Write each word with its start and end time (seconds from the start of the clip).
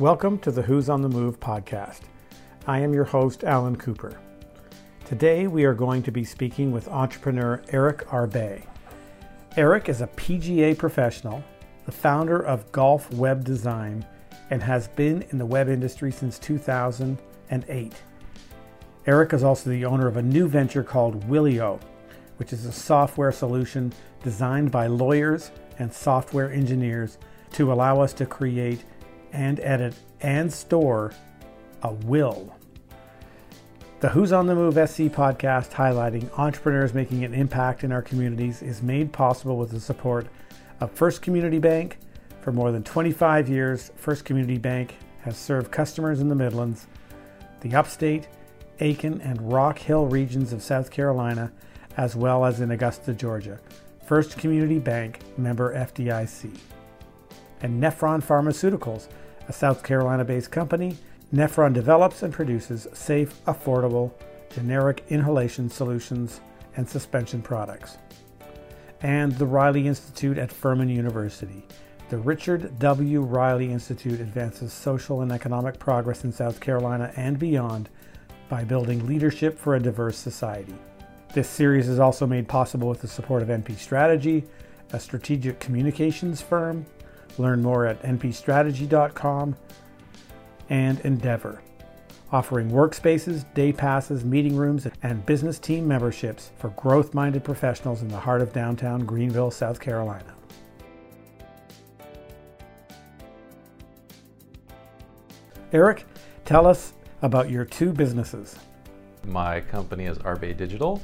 Welcome 0.00 0.40
to 0.40 0.50
the 0.50 0.62
Who's 0.62 0.88
on 0.88 1.02
the 1.02 1.08
Move 1.08 1.38
podcast. 1.38 2.00
I 2.66 2.80
am 2.80 2.92
your 2.92 3.04
host, 3.04 3.44
Alan 3.44 3.76
Cooper. 3.76 4.18
Today 5.04 5.46
we 5.46 5.62
are 5.62 5.72
going 5.72 6.02
to 6.02 6.10
be 6.10 6.24
speaking 6.24 6.72
with 6.72 6.88
entrepreneur 6.88 7.62
Eric 7.68 8.12
Arbe. 8.12 8.64
Eric 9.56 9.88
is 9.88 10.00
a 10.00 10.08
PGA 10.08 10.76
professional, 10.76 11.44
the 11.86 11.92
founder 11.92 12.44
of 12.44 12.72
Golf 12.72 13.08
Web 13.14 13.44
Design, 13.44 14.04
and 14.50 14.60
has 14.64 14.88
been 14.88 15.24
in 15.30 15.38
the 15.38 15.46
web 15.46 15.68
industry 15.68 16.10
since 16.10 16.40
2008. 16.40 17.94
Eric 19.06 19.32
is 19.32 19.44
also 19.44 19.70
the 19.70 19.84
owner 19.84 20.08
of 20.08 20.16
a 20.16 20.22
new 20.22 20.48
venture 20.48 20.82
called 20.82 21.24
Willio, 21.28 21.80
which 22.38 22.52
is 22.52 22.66
a 22.66 22.72
software 22.72 23.30
solution 23.30 23.92
designed 24.24 24.72
by 24.72 24.88
lawyers 24.88 25.52
and 25.78 25.92
software 25.92 26.52
engineers 26.52 27.16
to 27.52 27.72
allow 27.72 28.00
us 28.00 28.12
to 28.14 28.26
create 28.26 28.82
and 29.34 29.60
edit 29.60 29.94
and 30.20 30.50
store 30.50 31.12
a 31.82 31.92
will. 31.92 32.56
The 34.00 34.08
Who's 34.08 34.32
on 34.32 34.46
the 34.46 34.54
Move 34.54 34.74
SC 34.74 35.04
podcast, 35.04 35.72
highlighting 35.72 36.30
entrepreneurs 36.38 36.94
making 36.94 37.24
an 37.24 37.34
impact 37.34 37.84
in 37.84 37.92
our 37.92 38.02
communities, 38.02 38.62
is 38.62 38.82
made 38.82 39.12
possible 39.12 39.56
with 39.56 39.70
the 39.70 39.80
support 39.80 40.26
of 40.80 40.90
First 40.92 41.20
Community 41.22 41.58
Bank. 41.58 41.98
For 42.40 42.52
more 42.52 42.70
than 42.70 42.82
25 42.82 43.48
years, 43.48 43.90
First 43.96 44.24
Community 44.24 44.58
Bank 44.58 44.94
has 45.22 45.36
served 45.36 45.72
customers 45.72 46.20
in 46.20 46.28
the 46.28 46.34
Midlands, 46.34 46.86
the 47.60 47.74
upstate, 47.74 48.28
Aiken, 48.80 49.20
and 49.22 49.52
Rock 49.52 49.78
Hill 49.78 50.06
regions 50.06 50.52
of 50.52 50.62
South 50.62 50.90
Carolina, 50.90 51.50
as 51.96 52.14
well 52.14 52.44
as 52.44 52.60
in 52.60 52.70
Augusta, 52.70 53.14
Georgia. 53.14 53.58
First 54.06 54.36
Community 54.36 54.78
Bank, 54.78 55.20
member 55.38 55.74
FDIC. 55.74 56.54
And 57.62 57.82
Nephron 57.82 58.22
Pharmaceuticals 58.22 59.08
a 59.48 59.52
South 59.52 59.82
Carolina 59.82 60.24
based 60.24 60.50
company, 60.50 60.96
Nephron 61.32 61.72
develops 61.72 62.22
and 62.22 62.32
produces 62.32 62.86
safe, 62.92 63.44
affordable, 63.46 64.12
generic 64.54 65.04
inhalation 65.08 65.68
solutions 65.68 66.40
and 66.76 66.88
suspension 66.88 67.42
products. 67.42 67.98
And 69.02 69.32
the 69.32 69.46
Riley 69.46 69.86
Institute 69.86 70.38
at 70.38 70.52
Furman 70.52 70.88
University. 70.88 71.66
The 72.10 72.18
Richard 72.18 72.78
W. 72.78 73.22
Riley 73.22 73.72
Institute 73.72 74.20
advances 74.20 74.72
social 74.72 75.22
and 75.22 75.32
economic 75.32 75.78
progress 75.78 76.24
in 76.24 76.32
South 76.32 76.60
Carolina 76.60 77.12
and 77.16 77.38
beyond 77.38 77.88
by 78.48 78.62
building 78.62 79.06
leadership 79.06 79.58
for 79.58 79.74
a 79.74 79.82
diverse 79.82 80.16
society. 80.16 80.74
This 81.32 81.48
series 81.48 81.88
is 81.88 81.98
also 81.98 82.26
made 82.26 82.46
possible 82.46 82.88
with 82.88 83.00
the 83.00 83.08
support 83.08 83.42
of 83.42 83.48
NP 83.48 83.76
Strategy, 83.78 84.44
a 84.92 85.00
strategic 85.00 85.58
communications 85.58 86.40
firm, 86.40 86.86
Learn 87.38 87.62
more 87.62 87.86
at 87.86 88.02
npstrategy.com 88.02 89.56
and 90.70 91.00
Endeavor, 91.00 91.60
offering 92.32 92.70
workspaces, 92.70 93.44
day 93.54 93.72
passes, 93.72 94.24
meeting 94.24 94.56
rooms, 94.56 94.86
and 95.02 95.24
business 95.26 95.58
team 95.58 95.86
memberships 95.86 96.52
for 96.58 96.70
growth 96.70 97.12
minded 97.12 97.44
professionals 97.44 98.02
in 98.02 98.08
the 98.08 98.18
heart 98.18 98.40
of 98.40 98.52
downtown 98.52 99.04
Greenville, 99.04 99.50
South 99.50 99.80
Carolina. 99.80 100.34
Eric, 105.72 106.06
tell 106.44 106.68
us 106.68 106.92
about 107.22 107.50
your 107.50 107.64
two 107.64 107.92
businesses. 107.92 108.56
My 109.24 109.60
company 109.60 110.04
is 110.04 110.18
Arbe 110.18 110.56
Digital 110.56 111.02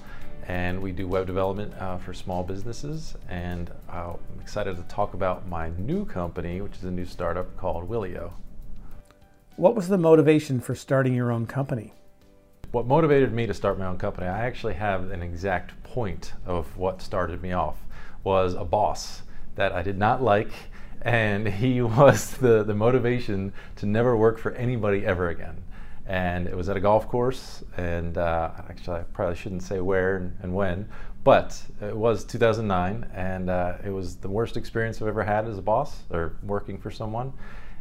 and 0.50 0.82
we 0.82 0.90
do 0.90 1.06
web 1.06 1.28
development 1.28 1.72
uh, 1.78 1.96
for 1.96 2.12
small 2.12 2.42
businesses. 2.42 3.14
And 3.28 3.70
uh, 3.88 4.14
I'm 4.14 4.40
excited 4.40 4.76
to 4.76 4.82
talk 4.94 5.14
about 5.14 5.46
my 5.46 5.70
new 5.78 6.04
company, 6.04 6.60
which 6.60 6.74
is 6.74 6.82
a 6.82 6.90
new 6.90 7.04
startup 7.04 7.56
called 7.56 7.88
Willio. 7.88 8.32
What 9.54 9.76
was 9.76 9.86
the 9.86 9.96
motivation 9.96 10.58
for 10.58 10.74
starting 10.74 11.14
your 11.14 11.30
own 11.30 11.46
company? 11.46 11.92
What 12.72 12.88
motivated 12.88 13.32
me 13.32 13.46
to 13.46 13.54
start 13.54 13.78
my 13.78 13.86
own 13.86 13.96
company, 13.96 14.26
I 14.26 14.44
actually 14.44 14.74
have 14.74 15.12
an 15.12 15.22
exact 15.22 15.80
point 15.84 16.32
of 16.44 16.76
what 16.76 17.00
started 17.00 17.40
me 17.40 17.52
off, 17.52 17.76
was 18.24 18.54
a 18.54 18.64
boss 18.64 19.22
that 19.54 19.70
I 19.70 19.82
did 19.82 19.98
not 19.98 20.20
like, 20.20 20.50
and 21.02 21.46
he 21.46 21.80
was 22.00 22.32
the, 22.32 22.64
the 22.64 22.74
motivation 22.74 23.52
to 23.76 23.86
never 23.86 24.16
work 24.16 24.36
for 24.36 24.50
anybody 24.52 25.06
ever 25.06 25.28
again 25.28 25.62
and 26.10 26.48
it 26.48 26.56
was 26.56 26.68
at 26.68 26.76
a 26.76 26.80
golf 26.80 27.08
course. 27.08 27.62
And 27.76 28.18
uh, 28.18 28.50
actually, 28.68 28.98
I 28.98 29.02
probably 29.12 29.36
shouldn't 29.36 29.62
say 29.62 29.78
where 29.78 30.16
and, 30.16 30.36
and 30.42 30.52
when, 30.52 30.88
but 31.22 31.62
it 31.80 31.96
was 31.96 32.24
2009, 32.24 33.08
and 33.14 33.48
uh, 33.48 33.74
it 33.84 33.90
was 33.90 34.16
the 34.16 34.28
worst 34.28 34.56
experience 34.56 35.00
I've 35.00 35.06
ever 35.06 35.22
had 35.22 35.46
as 35.46 35.56
a 35.56 35.62
boss 35.62 36.02
or 36.10 36.36
working 36.42 36.78
for 36.78 36.90
someone. 36.90 37.32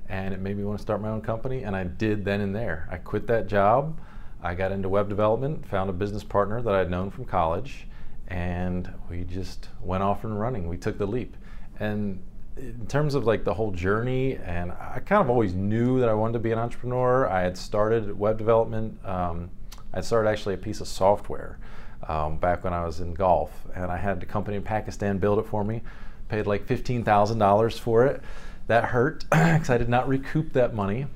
And 0.10 0.32
it 0.32 0.42
made 0.42 0.58
me 0.58 0.64
want 0.64 0.78
to 0.78 0.82
start 0.82 1.02
my 1.02 1.10
own 1.10 1.22
company, 1.22 1.64
and 1.64 1.76
I 1.76 1.86
did 1.86 2.24
then 2.24 2.42
and 2.42 2.56
there. 2.56 2.88
I 2.92 2.98
quit 2.98 3.26
that 3.28 3.48
job. 3.48 4.00
I 4.44 4.54
got 4.54 4.72
into 4.72 4.90
web 4.90 5.10
development, 5.10 5.68
found 5.68 5.90
a 5.90 5.94
business 5.94 6.24
partner 6.24 6.62
that 6.62 6.74
I'd 6.76 6.92
known 6.92 7.10
from 7.10 7.26
college, 7.26 7.88
and 8.28 8.94
we 9.10 9.24
just 9.24 9.70
went 9.82 10.04
off 10.04 10.24
and 10.24 10.40
running. 10.40 10.68
We 10.68 10.78
took 10.78 11.00
the 11.00 11.08
leap. 11.08 11.36
And 11.80 12.22
in 12.60 12.86
terms 12.88 13.16
of 13.16 13.26
like 13.26 13.44
the 13.44 13.54
whole 13.54 13.72
journey, 13.72 14.36
and 14.36 14.72
I 14.72 15.02
kind 15.06 15.22
of 15.22 15.30
always 15.30 15.54
knew 15.54 16.00
that 16.00 16.10
I 16.10 16.14
wanted 16.14 16.34
to 16.34 16.40
be 16.40 16.52
an 16.52 16.60
entrepreneur. 16.60 17.28
I 17.28 17.42
had 17.42 17.58
started 17.58 18.18
web 18.18 18.38
development. 18.38 19.04
Um, 19.06 19.50
I 19.94 20.02
started 20.02 20.30
actually 20.30 20.56
a 20.56 20.58
piece 20.58 20.82
of 20.82 20.88
software 20.88 21.60
um, 22.08 22.38
back 22.38 22.64
when 22.64 22.74
I 22.74 22.86
was 22.86 23.00
in 23.00 23.14
golf, 23.14 23.52
and 23.74 23.92
I 23.92 23.98
had 23.98 24.22
a 24.22 24.26
company 24.26 24.58
in 24.58 24.64
Pakistan 24.64 25.18
build 25.18 25.40
it 25.40 25.46
for 25.46 25.64
me. 25.64 25.82
Paid 26.28 26.48
like 26.48 26.66
fifteen 26.66 27.04
thousand 27.04 27.40
dollars 27.40 27.78
for 27.78 28.06
it. 28.06 28.22
That 28.68 28.86
hurt 28.86 29.26
because 29.32 29.70
I 29.70 29.78
did 29.78 29.90
not 29.90 30.08
recoup 30.08 30.54
that 30.54 30.76
money. 30.76 31.08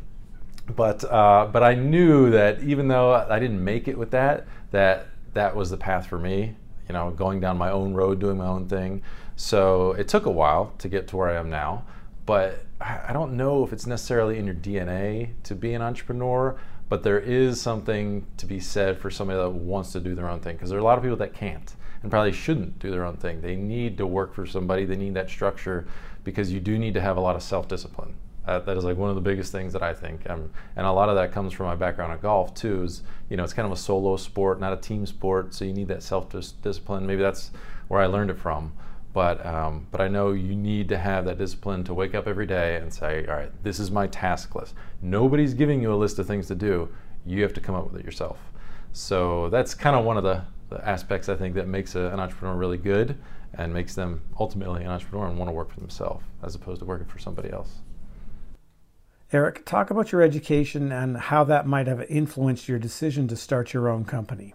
But 0.76 1.04
uh, 1.04 1.50
but 1.52 1.62
I 1.62 1.76
knew 1.76 2.32
that 2.32 2.62
even 2.64 2.88
though 2.88 3.14
I 3.14 3.40
didn't 3.40 3.64
make 3.64 3.88
it 3.88 3.98
with 3.98 4.12
that, 4.12 4.48
that 4.72 5.08
that 5.34 5.56
was 5.56 5.70
the 5.70 5.78
path 5.78 6.08
for 6.08 6.18
me. 6.18 6.56
You 6.88 6.94
know, 6.94 7.12
going 7.12 7.40
down 7.40 7.58
my 7.58 7.72
own 7.72 7.94
road, 7.94 8.20
doing 8.20 8.38
my 8.38 8.48
own 8.48 8.68
thing. 8.68 9.02
So 9.36 9.94
it 9.94 10.08
took 10.08 10.26
a 10.26 10.32
while 10.32 10.74
to 10.78 10.88
get 10.88 11.08
to 11.10 11.18
where 11.18 11.30
I 11.30 11.36
am 11.36 11.50
now, 11.50 11.86
but 12.26 12.66
I 12.80 13.14
don't 13.14 13.38
know 13.38 13.64
if 13.64 13.72
it's 13.72 13.88
necessarily 13.88 14.38
in 14.38 14.46
your 14.46 14.56
DNA 14.56 15.32
to 15.44 15.56
be 15.56 15.74
an 15.74 15.82
entrepreneur, 15.82 16.58
but 16.90 17.04
there 17.04 17.20
is 17.20 17.62
something 17.62 18.26
to 18.38 18.46
be 18.46 18.60
said 18.60 19.00
for 19.00 19.10
somebody 19.10 19.40
that 19.40 19.50
wants 19.50 19.94
to 19.94 20.00
do 20.00 20.16
their 20.16 20.30
own 20.30 20.40
thing 20.40 20.56
because 20.56 20.70
there 20.70 20.78
are 20.78 20.82
a 20.82 20.86
lot 20.86 20.98
of 20.98 21.04
people 21.04 21.18
that 21.18 21.34
can't 21.34 21.76
and 22.02 22.12
probably 22.12 22.34
shouldn't 22.34 22.78
do 22.80 22.92
their 22.92 23.06
own 23.06 23.16
thing. 23.16 23.42
They 23.42 23.56
need 23.56 23.98
to 23.98 24.06
work 24.06 24.34
for 24.34 24.46
somebody, 24.46 24.86
they 24.86 24.98
need 24.98 25.14
that 25.14 25.30
structure 25.30 25.88
because 26.24 26.52
you 26.52 26.60
do 26.60 26.78
need 26.78 26.94
to 26.94 27.02
have 27.02 27.18
a 27.18 27.22
lot 27.22 27.36
of 27.36 27.44
self 27.44 27.68
discipline. 27.68 28.16
Uh, 28.46 28.60
that 28.60 28.76
is 28.76 28.84
like 28.84 28.98
one 28.98 29.08
of 29.10 29.16
the 29.16 29.22
biggest 29.22 29.54
things 29.54 29.72
that 29.72 29.82
I 29.82 29.94
think, 29.94 30.30
um, 30.30 30.52
and 30.76 30.86
a 30.86 30.92
lot 30.92 31.08
of 31.08 31.16
that 31.16 31.32
comes 31.32 31.54
from 31.54 31.68
my 31.68 31.76
background 31.76 32.12
in 32.12 32.20
golf 32.20 32.54
too. 32.54 32.84
Is 32.84 33.02
you 33.30 33.38
know 33.38 33.44
it's 33.46 33.54
kind 33.54 33.66
of 33.66 33.72
a 33.72 33.78
solo 33.78 34.18
sport, 34.18 34.60
not 34.60 34.74
a 34.74 34.78
team 34.78 35.06
sport, 35.06 35.54
so 35.54 35.64
you 35.64 35.72
need 35.72 35.88
that 35.88 36.04
self 36.04 36.30
discipline. 36.30 37.08
Maybe 37.08 37.22
that's 37.22 37.52
where 37.88 38.02
I 38.02 38.08
learned 38.08 38.32
it 38.32 38.38
from. 38.38 38.74
But 39.14 39.46
um, 39.46 39.88
but 39.92 40.02
I 40.02 40.08
know 40.08 40.32
you 40.32 40.56
need 40.56 40.90
to 40.90 40.98
have 40.98 41.26
that 41.26 41.38
discipline 41.38 41.84
to 41.84 41.94
wake 41.94 42.16
up 42.16 42.28
every 42.28 42.48
day 42.48 42.78
and 42.78 42.92
say, 42.92 43.26
all 43.28 43.36
right, 43.36 43.52
this 43.64 43.80
is 43.80 43.92
my 43.92 44.08
task 44.08 44.56
list. 44.56 44.74
Nobody's 45.02 45.54
giving 45.54 45.82
you 45.82 45.94
a 45.94 45.96
list 45.96 46.18
of 46.18 46.26
things 46.26 46.48
to 46.48 46.56
do. 46.56 46.90
You 47.26 47.44
have 47.44 47.54
to 47.54 47.62
come 47.62 47.76
up 47.76 47.92
with 47.92 48.02
it 48.02 48.06
yourself. 48.06 48.40
So 48.92 49.50
that's 49.50 49.76
kind 49.76 49.96
of 49.96 50.04
one 50.04 50.18
of 50.18 50.24
the, 50.24 50.44
the 50.70 50.88
aspects 50.88 51.30
I 51.30 51.36
think 51.36 51.56
that 51.56 51.68
makes 51.68 51.96
a, 51.96 52.08
an 52.08 52.20
entrepreneur 52.20 52.56
really 52.56 52.78
good 52.78 53.18
and 53.54 53.72
makes 53.74 53.94
them 53.94 54.22
ultimately 54.40 54.84
an 54.84 54.90
entrepreneur 54.90 55.28
and 55.28 55.38
want 55.38 55.50
to 55.50 55.54
work 55.54 55.72
for 55.72 55.80
themselves 55.80 56.26
as 56.42 56.56
opposed 56.56 56.80
to 56.80 56.86
working 56.86 57.08
for 57.08 57.20
somebody 57.20 57.52
else. 57.52 57.82
Eric, 59.32 59.66
talk 59.66 59.90
about 59.90 60.12
your 60.12 60.22
education 60.22 60.92
and 60.92 61.18
how 61.18 61.44
that 61.44 61.66
might 61.66 61.88
have 61.88 62.02
influenced 62.04 62.68
your 62.68 62.78
decision 62.78 63.28
to 63.28 63.36
start 63.36 63.74
your 63.74 63.90
own 63.90 64.06
company. 64.06 64.54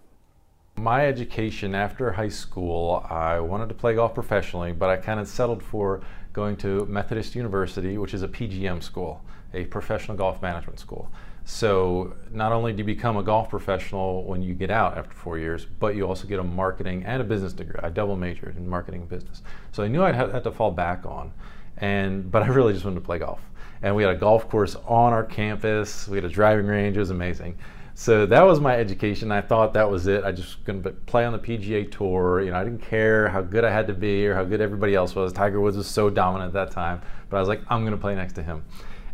My 0.78 1.08
education 1.08 1.74
after 1.74 2.12
high 2.12 2.28
school, 2.28 3.04
I 3.10 3.40
wanted 3.40 3.68
to 3.68 3.74
play 3.74 3.96
golf 3.96 4.14
professionally, 4.14 4.70
but 4.70 4.88
I 4.88 4.96
kind 4.96 5.18
of 5.18 5.26
settled 5.26 5.60
for 5.60 6.02
going 6.32 6.56
to 6.58 6.86
Methodist 6.86 7.34
University, 7.34 7.98
which 7.98 8.14
is 8.14 8.22
a 8.22 8.28
PGM 8.28 8.80
school, 8.80 9.20
a 9.54 9.64
professional 9.64 10.16
golf 10.16 10.40
management 10.40 10.78
school. 10.78 11.10
So 11.44 12.14
not 12.30 12.52
only 12.52 12.72
do 12.72 12.78
you 12.78 12.84
become 12.84 13.16
a 13.16 13.24
golf 13.24 13.48
professional 13.48 14.22
when 14.22 14.40
you 14.40 14.54
get 14.54 14.70
out 14.70 14.96
after 14.96 15.14
four 15.14 15.36
years, 15.36 15.64
but 15.64 15.96
you 15.96 16.06
also 16.06 16.28
get 16.28 16.38
a 16.38 16.44
marketing 16.44 17.02
and 17.04 17.20
a 17.20 17.24
business 17.24 17.52
degree. 17.52 17.80
I 17.82 17.88
double 17.88 18.14
majored 18.14 18.56
in 18.56 18.68
marketing 18.68 19.00
and 19.00 19.10
business. 19.10 19.42
So 19.72 19.82
I 19.82 19.88
knew 19.88 20.04
I'd 20.04 20.14
have 20.14 20.44
to 20.44 20.52
fall 20.52 20.70
back 20.70 21.04
on, 21.04 21.32
and 21.78 22.30
but 22.30 22.44
I 22.44 22.46
really 22.46 22.72
just 22.72 22.84
wanted 22.84 23.00
to 23.00 23.04
play 23.04 23.18
golf. 23.18 23.40
And 23.82 23.96
we 23.96 24.04
had 24.04 24.14
a 24.14 24.18
golf 24.18 24.48
course 24.48 24.76
on 24.86 25.12
our 25.12 25.24
campus. 25.24 26.06
We 26.06 26.18
had 26.18 26.24
a 26.24 26.28
driving 26.28 26.66
range. 26.66 26.96
It 26.96 27.00
was 27.00 27.10
amazing. 27.10 27.58
So 28.00 28.26
that 28.26 28.42
was 28.42 28.60
my 28.60 28.76
education. 28.76 29.32
I 29.32 29.40
thought 29.40 29.74
that 29.74 29.90
was 29.90 30.06
it. 30.06 30.22
I 30.22 30.30
just 30.30 30.62
going 30.64 30.84
to 30.84 30.90
play 30.90 31.24
on 31.24 31.32
the 31.32 31.38
PGA 31.40 31.90
Tour. 31.90 32.40
You 32.42 32.52
know, 32.52 32.56
I 32.56 32.62
didn't 32.62 32.80
care 32.80 33.26
how 33.26 33.42
good 33.42 33.64
I 33.64 33.72
had 33.72 33.88
to 33.88 33.92
be 33.92 34.24
or 34.24 34.36
how 34.36 34.44
good 34.44 34.60
everybody 34.60 34.94
else 34.94 35.16
was. 35.16 35.32
Tiger 35.32 35.60
Woods 35.60 35.76
was 35.76 35.88
so 35.88 36.08
dominant 36.08 36.50
at 36.50 36.52
that 36.52 36.70
time, 36.70 37.02
but 37.28 37.38
I 37.38 37.40
was 37.40 37.48
like, 37.48 37.60
I'm 37.68 37.80
going 37.80 37.96
to 37.96 38.00
play 38.00 38.14
next 38.14 38.34
to 38.34 38.42
him. 38.44 38.64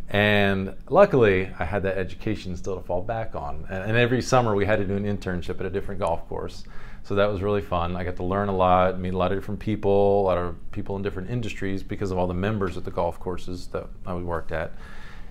And 0.07 0.75
luckily, 0.87 1.49
I 1.57 1.65
had 1.65 1.81
that 1.81 1.97
education 1.97 2.55
still 2.55 2.75
to 2.75 2.83
fall 2.83 3.01
back 3.01 3.33
on. 3.33 3.65
And, 3.71 3.97
every 3.97 4.21
summer, 4.21 4.53
we 4.53 4.67
had 4.67 4.77
to 4.77 4.85
do 4.85 4.95
an 4.95 5.03
internship 5.03 5.59
at 5.59 5.65
a 5.65 5.71
different 5.71 5.99
golf 5.99 6.29
course. 6.29 6.63
So 7.01 7.15
that 7.15 7.25
was 7.25 7.41
really 7.41 7.63
fun. 7.63 7.95
I 7.95 8.03
got 8.03 8.17
to 8.17 8.23
learn 8.23 8.49
a 8.49 8.55
lot, 8.55 8.99
meet 8.99 9.15
a 9.15 9.17
lot 9.17 9.31
of 9.31 9.39
different 9.39 9.59
people, 9.59 10.21
a 10.21 10.25
lot 10.25 10.37
of 10.37 10.55
people 10.71 10.95
in 10.95 11.01
different 11.01 11.31
industries 11.31 11.81
because 11.81 12.11
of 12.11 12.19
all 12.19 12.27
the 12.27 12.35
members 12.35 12.77
at 12.77 12.85
the 12.85 12.91
golf 12.91 13.19
courses 13.19 13.65
that 13.69 13.87
I 14.05 14.13
worked 14.13 14.51
at. 14.51 14.73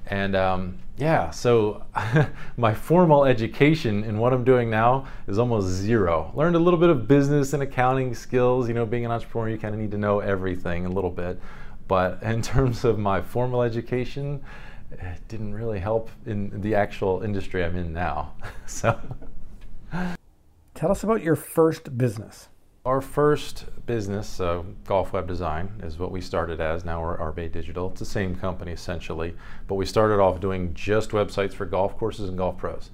And 0.06 0.36
um, 0.36 0.78
yeah, 0.96 1.30
so 1.30 1.84
my 2.56 2.74
formal 2.74 3.24
education 3.24 4.04
in 4.04 4.18
what 4.18 4.32
I'm 4.32 4.44
doing 4.44 4.70
now 4.70 5.06
is 5.26 5.38
almost 5.38 5.66
zero. 5.66 6.30
Learned 6.34 6.56
a 6.56 6.58
little 6.58 6.78
bit 6.78 6.90
of 6.90 7.08
business 7.08 7.52
and 7.52 7.62
accounting 7.62 8.14
skills. 8.14 8.68
You 8.68 8.74
know, 8.74 8.86
being 8.86 9.04
an 9.04 9.10
entrepreneur, 9.10 9.48
you 9.48 9.58
kind 9.58 9.74
of 9.74 9.80
need 9.80 9.90
to 9.92 9.98
know 9.98 10.20
everything 10.20 10.86
a 10.86 10.90
little 10.90 11.10
bit. 11.10 11.40
But 11.88 12.22
in 12.22 12.42
terms 12.42 12.84
of 12.84 12.98
my 12.98 13.20
formal 13.20 13.62
education, 13.62 14.42
it 14.90 15.28
didn't 15.28 15.54
really 15.54 15.80
help 15.80 16.10
in 16.26 16.60
the 16.60 16.74
actual 16.74 17.22
industry 17.22 17.64
I'm 17.64 17.76
in 17.76 17.92
now. 17.92 18.34
so, 18.66 18.98
tell 20.74 20.90
us 20.90 21.02
about 21.02 21.22
your 21.22 21.36
first 21.36 21.96
business. 21.96 22.48
Our 22.86 23.00
first 23.00 23.64
business, 23.86 24.40
uh, 24.40 24.62
Golf 24.84 25.14
Web 25.14 25.26
Design, 25.26 25.80
is 25.82 25.98
what 25.98 26.12
we 26.12 26.20
started 26.20 26.60
as. 26.60 26.84
Now 26.84 27.00
we're 27.00 27.16
Arbe 27.16 27.50
Digital. 27.50 27.88
It's 27.88 28.00
the 28.00 28.04
same 28.04 28.36
company 28.36 28.72
essentially, 28.72 29.34
but 29.66 29.76
we 29.76 29.86
started 29.86 30.20
off 30.20 30.38
doing 30.38 30.74
just 30.74 31.12
websites 31.12 31.54
for 31.54 31.64
golf 31.64 31.96
courses 31.96 32.28
and 32.28 32.36
golf 32.36 32.58
pros. 32.58 32.90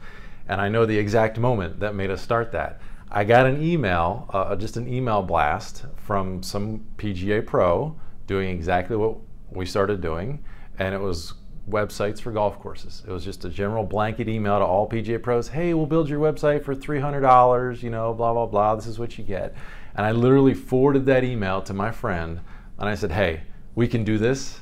And 0.47 0.61
I 0.61 0.69
know 0.69 0.87
the 0.87 0.97
exact 0.97 1.41
moment 1.41 1.81
that 1.81 1.97
made 1.97 2.09
us 2.09 2.23
start 2.23 2.53
that. 2.53 2.81
I 3.11 3.25
got 3.25 3.47
an 3.47 3.61
email, 3.61 4.31
uh, 4.33 4.55
just 4.55 4.77
an 4.77 4.87
email 4.87 5.23
blast 5.23 5.87
from 5.97 6.41
some 6.45 6.87
PGA 6.97 7.45
pro 7.45 7.97
doing 8.29 8.49
exactly 8.49 8.95
what 8.97 9.17
we 9.51 9.67
started 9.67 10.01
doing, 10.01 10.45
and 10.79 10.95
it 10.95 11.01
was 11.01 11.35
websites 11.69 12.21
for 12.21 12.31
golf 12.31 12.61
courses. 12.61 13.03
It 13.07 13.11
was 13.11 13.25
just 13.25 13.45
a 13.45 13.49
general 13.49 13.85
blanket 13.85 14.29
email 14.29 14.59
to 14.61 14.65
all 14.65 14.89
PGA 14.89 15.21
pros. 15.21 15.49
Hey, 15.49 15.75
we'll 15.75 15.87
build 15.87 16.09
your 16.09 16.21
website 16.21 16.65
for 16.65 16.75
$300, 16.75 17.83
you 17.83 17.91
know, 17.91 18.15
blah, 18.15 18.33
blah, 18.33 18.47
blah. 18.47 18.77
This 18.77 18.87
is 18.87 18.99
what 18.99 19.19
you 19.19 19.25
get. 19.25 19.55
And 19.95 20.07
I 20.07 20.13
literally 20.13 20.55
forwarded 20.55 21.07
that 21.07 21.25
email 21.25 21.63
to 21.63 21.75
my 21.75 21.91
friend 21.91 22.41
and 22.79 22.89
I 22.89 22.95
said, 22.95 23.13
hey, 23.13 23.43
we 23.75 23.87
can 23.89 24.05
do 24.05 24.19
this. 24.19 24.61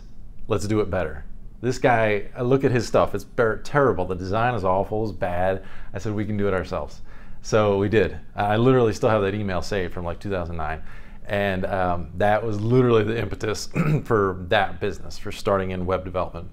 Let's 0.48 0.66
do 0.66 0.80
it 0.80 0.90
better. 0.90 1.24
This 1.60 1.78
guy, 1.78 2.28
I 2.36 2.42
look 2.42 2.64
at 2.64 2.70
his 2.70 2.86
stuff. 2.86 3.14
It's 3.14 3.26
terrible. 3.64 4.06
The 4.06 4.14
design 4.14 4.54
is 4.54 4.64
awful. 4.64 5.04
It's 5.04 5.12
bad. 5.12 5.64
I 5.92 5.98
said, 5.98 6.14
we 6.14 6.24
can 6.24 6.36
do 6.36 6.48
it 6.48 6.54
ourselves. 6.54 7.02
So 7.42 7.78
we 7.78 7.88
did. 7.88 8.18
I 8.34 8.56
literally 8.56 8.92
still 8.92 9.10
have 9.10 9.22
that 9.22 9.34
email 9.34 9.62
saved 9.62 9.92
from 9.92 10.04
like 10.04 10.20
2009. 10.20 10.82
And 11.26 11.66
um, 11.66 12.10
that 12.16 12.44
was 12.44 12.60
literally 12.60 13.04
the 13.04 13.18
impetus 13.18 13.68
for 14.04 14.44
that 14.48 14.80
business, 14.80 15.18
for 15.18 15.30
starting 15.30 15.72
in 15.72 15.84
web 15.84 16.04
development 16.04 16.48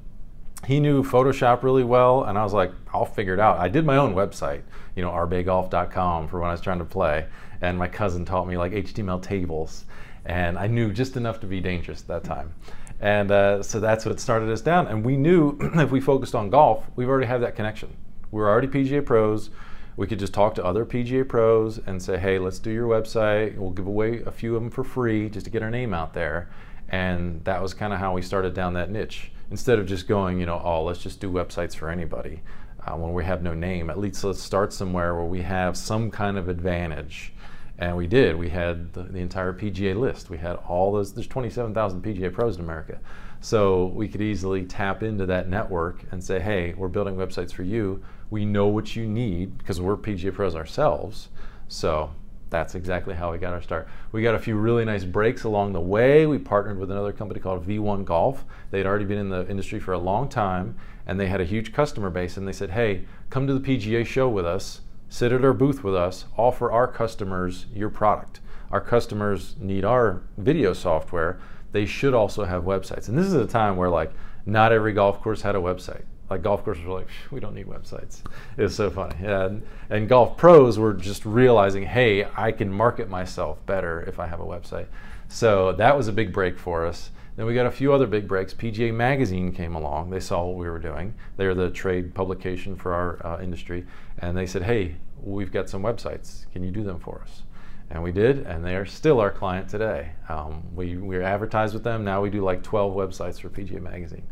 he 0.65 0.79
knew 0.79 1.03
Photoshop 1.03 1.63
really 1.63 1.83
well, 1.83 2.23
and 2.23 2.37
I 2.37 2.43
was 2.43 2.53
like, 2.53 2.71
I'll 2.93 3.05
figure 3.05 3.33
it 3.33 3.39
out. 3.39 3.57
I 3.59 3.67
did 3.67 3.85
my 3.85 3.97
own 3.97 4.15
website, 4.15 4.63
you 4.95 5.03
know, 5.03 5.11
rbgolf.com 5.11 6.27
for 6.27 6.39
when 6.39 6.49
I 6.49 6.53
was 6.53 6.61
trying 6.61 6.79
to 6.79 6.85
play, 6.85 7.27
and 7.61 7.77
my 7.77 7.87
cousin 7.87 8.25
taught 8.25 8.47
me 8.47 8.57
like 8.57 8.71
HTML 8.71 9.21
tables, 9.21 9.85
and 10.25 10.57
I 10.57 10.67
knew 10.67 10.91
just 10.91 11.17
enough 11.17 11.39
to 11.41 11.47
be 11.47 11.59
dangerous 11.59 12.01
at 12.01 12.07
that 12.07 12.23
time. 12.23 12.53
And 12.99 13.29
uh, 13.29 13.61
so 13.61 13.79
that's 13.79 14.05
what 14.05 14.19
started 14.19 14.49
us 14.49 14.61
down. 14.61 14.87
And 14.87 15.05
we 15.05 15.17
knew 15.17 15.57
if 15.75 15.91
we 15.91 15.99
focused 15.99 16.33
on 16.33 16.49
golf, 16.49 16.85
we've 16.95 17.09
already 17.09 17.27
had 17.27 17.41
that 17.41 17.55
connection. 17.55 17.95
We 18.31 18.39
were 18.39 18.49
already 18.49 18.67
PGA 18.67 19.05
pros. 19.05 19.49
We 19.97 20.07
could 20.07 20.19
just 20.19 20.33
talk 20.33 20.55
to 20.55 20.65
other 20.65 20.85
PGA 20.85 21.27
pros 21.27 21.77
and 21.85 22.01
say, 22.01 22.17
hey, 22.17 22.39
let's 22.39 22.59
do 22.59 22.71
your 22.71 22.87
website. 22.87 23.57
We'll 23.57 23.71
give 23.71 23.87
away 23.87 24.21
a 24.25 24.31
few 24.31 24.55
of 24.55 24.61
them 24.61 24.71
for 24.71 24.83
free 24.83 25.29
just 25.29 25.45
to 25.45 25.51
get 25.51 25.61
our 25.61 25.69
name 25.69 25.93
out 25.93 26.13
there. 26.13 26.49
And 26.89 27.43
that 27.45 27.61
was 27.61 27.73
kind 27.73 27.93
of 27.93 27.99
how 27.99 28.13
we 28.13 28.21
started 28.21 28.53
down 28.53 28.73
that 28.73 28.89
niche 28.89 29.31
instead 29.51 29.79
of 29.79 29.85
just 29.85 30.07
going, 30.07 30.39
you 30.39 30.45
know, 30.45 30.61
oh, 30.63 30.83
let's 30.83 31.01
just 31.01 31.19
do 31.19 31.29
websites 31.29 31.75
for 31.75 31.89
anybody 31.89 32.41
uh, 32.85 32.95
when 32.95 33.13
we 33.13 33.23
have 33.23 33.43
no 33.43 33.53
name. 33.53 33.89
At 33.89 33.99
least 33.99 34.23
let's 34.23 34.41
start 34.41 34.73
somewhere 34.73 35.15
where 35.15 35.25
we 35.25 35.41
have 35.41 35.77
some 35.77 36.11
kind 36.11 36.37
of 36.37 36.49
advantage. 36.49 37.33
And 37.77 37.97
we 37.97 38.07
did. 38.07 38.37
We 38.37 38.49
had 38.49 38.93
the, 38.93 39.03
the 39.03 39.19
entire 39.19 39.51
PGA 39.53 39.99
list. 39.99 40.29
We 40.29 40.37
had 40.37 40.55
all 40.67 40.93
those. 40.93 41.13
There's 41.13 41.27
27,000 41.27 42.01
PGA 42.01 42.31
pros 42.31 42.55
in 42.55 42.63
America, 42.63 42.99
so 43.41 43.87
we 43.87 44.07
could 44.07 44.21
easily 44.21 44.63
tap 44.63 45.03
into 45.03 45.25
that 45.25 45.49
network 45.49 46.05
and 46.11 46.23
say, 46.23 46.39
"Hey, 46.39 46.73
we're 46.77 46.87
building 46.87 47.17
websites 47.17 47.51
for 47.51 47.63
you. 47.63 48.01
We 48.29 48.45
know 48.45 48.67
what 48.67 48.95
you 48.95 49.05
need 49.05 49.57
because 49.57 49.81
we're 49.81 49.97
PGA 49.97 50.33
pros 50.33 50.55
ourselves." 50.55 51.27
So 51.67 52.11
that's 52.49 52.75
exactly 52.75 53.13
how 53.13 53.31
we 53.31 53.37
got 53.37 53.53
our 53.53 53.61
start. 53.61 53.87
We 54.11 54.21
got 54.21 54.35
a 54.35 54.39
few 54.39 54.55
really 54.55 54.85
nice 54.85 55.03
breaks 55.03 55.43
along 55.43 55.73
the 55.73 55.81
way. 55.81 56.25
We 56.25 56.37
partnered 56.37 56.79
with 56.79 56.91
another 56.91 57.11
company 57.11 57.39
called 57.39 57.67
V1 57.67 58.05
Golf. 58.05 58.45
They'd 58.71 58.85
already 58.85 59.05
been 59.05 59.17
in 59.17 59.29
the 59.29 59.47
industry 59.49 59.79
for 59.79 59.93
a 59.93 59.99
long 59.99 60.29
time 60.29 60.75
and 61.07 61.19
they 61.19 61.27
had 61.27 61.41
a 61.41 61.45
huge 61.45 61.73
customer 61.73 62.09
base 62.09 62.37
and 62.37 62.47
they 62.47 62.53
said, 62.53 62.71
"Hey, 62.71 63.05
come 63.29 63.47
to 63.47 63.53
the 63.53 63.59
PGA 63.59 64.03
show 64.05 64.29
with 64.29 64.45
us, 64.45 64.81
sit 65.09 65.31
at 65.31 65.43
our 65.43 65.53
booth 65.53 65.83
with 65.83 65.95
us, 65.95 66.25
offer 66.37 66.71
our 66.71 66.87
customers 66.87 67.65
your 67.73 67.89
product. 67.89 68.39
Our 68.71 68.81
customers 68.81 69.55
need 69.59 69.85
our 69.85 70.21
video 70.37 70.73
software. 70.73 71.39
They 71.71 71.85
should 71.85 72.13
also 72.13 72.45
have 72.45 72.63
websites." 72.63 73.07
And 73.09 73.17
this 73.17 73.27
is 73.27 73.33
a 73.33 73.47
time 73.47 73.75
where 73.75 73.89
like 73.89 74.13
not 74.45 74.71
every 74.71 74.93
golf 74.93 75.21
course 75.21 75.41
had 75.41 75.55
a 75.55 75.59
website 75.59 76.03
like 76.29 76.41
golf 76.41 76.63
courses 76.63 76.85
were 76.85 76.99
like, 76.99 77.07
we 77.31 77.39
don't 77.39 77.53
need 77.53 77.67
websites. 77.67 78.21
It 78.57 78.63
was 78.63 78.75
so 78.75 78.89
funny. 78.89 79.15
And, 79.25 79.61
and 79.89 80.09
golf 80.09 80.37
pros 80.37 80.79
were 80.79 80.93
just 80.93 81.25
realizing, 81.25 81.83
hey, 81.83 82.27
I 82.35 82.51
can 82.51 82.71
market 82.71 83.09
myself 83.09 83.63
better 83.65 84.01
if 84.01 84.19
I 84.19 84.27
have 84.27 84.39
a 84.39 84.45
website. 84.45 84.87
So 85.27 85.73
that 85.73 85.95
was 85.95 86.07
a 86.07 86.13
big 86.13 86.33
break 86.33 86.57
for 86.57 86.85
us. 86.85 87.11
Then 87.35 87.45
we 87.45 87.53
got 87.53 87.65
a 87.65 87.71
few 87.71 87.91
other 87.93 88.07
big 88.07 88.27
breaks. 88.27 88.53
PGA 88.53 88.93
Magazine 88.93 89.51
came 89.51 89.75
along. 89.75 90.09
They 90.09 90.21
saw 90.21 90.45
what 90.45 90.55
we 90.55 90.69
were 90.69 90.79
doing. 90.79 91.13
They're 91.35 91.53
the 91.53 91.69
trade 91.69 92.15
publication 92.15 92.75
for 92.75 92.93
our 92.93 93.25
uh, 93.25 93.41
industry. 93.41 93.85
And 94.19 94.37
they 94.37 94.45
said, 94.45 94.63
hey, 94.63 94.95
we've 95.21 95.51
got 95.51 95.69
some 95.69 95.83
websites. 95.83 96.49
Can 96.53 96.63
you 96.63 96.71
do 96.71 96.83
them 96.83 96.99
for 96.99 97.21
us? 97.21 97.43
And 97.89 98.01
we 98.01 98.11
did, 98.11 98.39
and 98.47 98.65
they 98.65 98.75
are 98.75 98.85
still 98.85 99.19
our 99.19 99.29
client 99.29 99.69
today. 99.69 100.13
Um, 100.27 100.63
we, 100.73 100.95
we 100.97 101.21
advertised 101.21 101.73
with 101.73 101.83
them. 101.83 102.03
Now 102.03 102.21
we 102.21 102.29
do 102.29 102.43
like 102.43 102.63
12 102.63 102.95
websites 102.95 103.39
for 103.39 103.49
PGA 103.49 103.81
Magazine. 103.81 104.25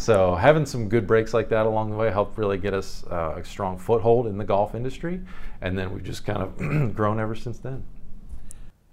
So 0.00 0.34
having 0.34 0.64
some 0.64 0.88
good 0.88 1.06
breaks 1.06 1.34
like 1.34 1.50
that 1.50 1.66
along 1.66 1.90
the 1.90 1.96
way 1.96 2.10
helped 2.10 2.38
really 2.38 2.56
get 2.56 2.72
us 2.72 3.04
uh, 3.10 3.34
a 3.36 3.44
strong 3.44 3.76
foothold 3.78 4.26
in 4.26 4.38
the 4.38 4.44
golf 4.44 4.74
industry, 4.74 5.20
and 5.60 5.78
then 5.78 5.92
we've 5.92 6.02
just 6.02 6.24
kind 6.24 6.42
of 6.42 6.56
grown 6.94 7.20
ever 7.20 7.34
since 7.34 7.58
then. 7.58 7.84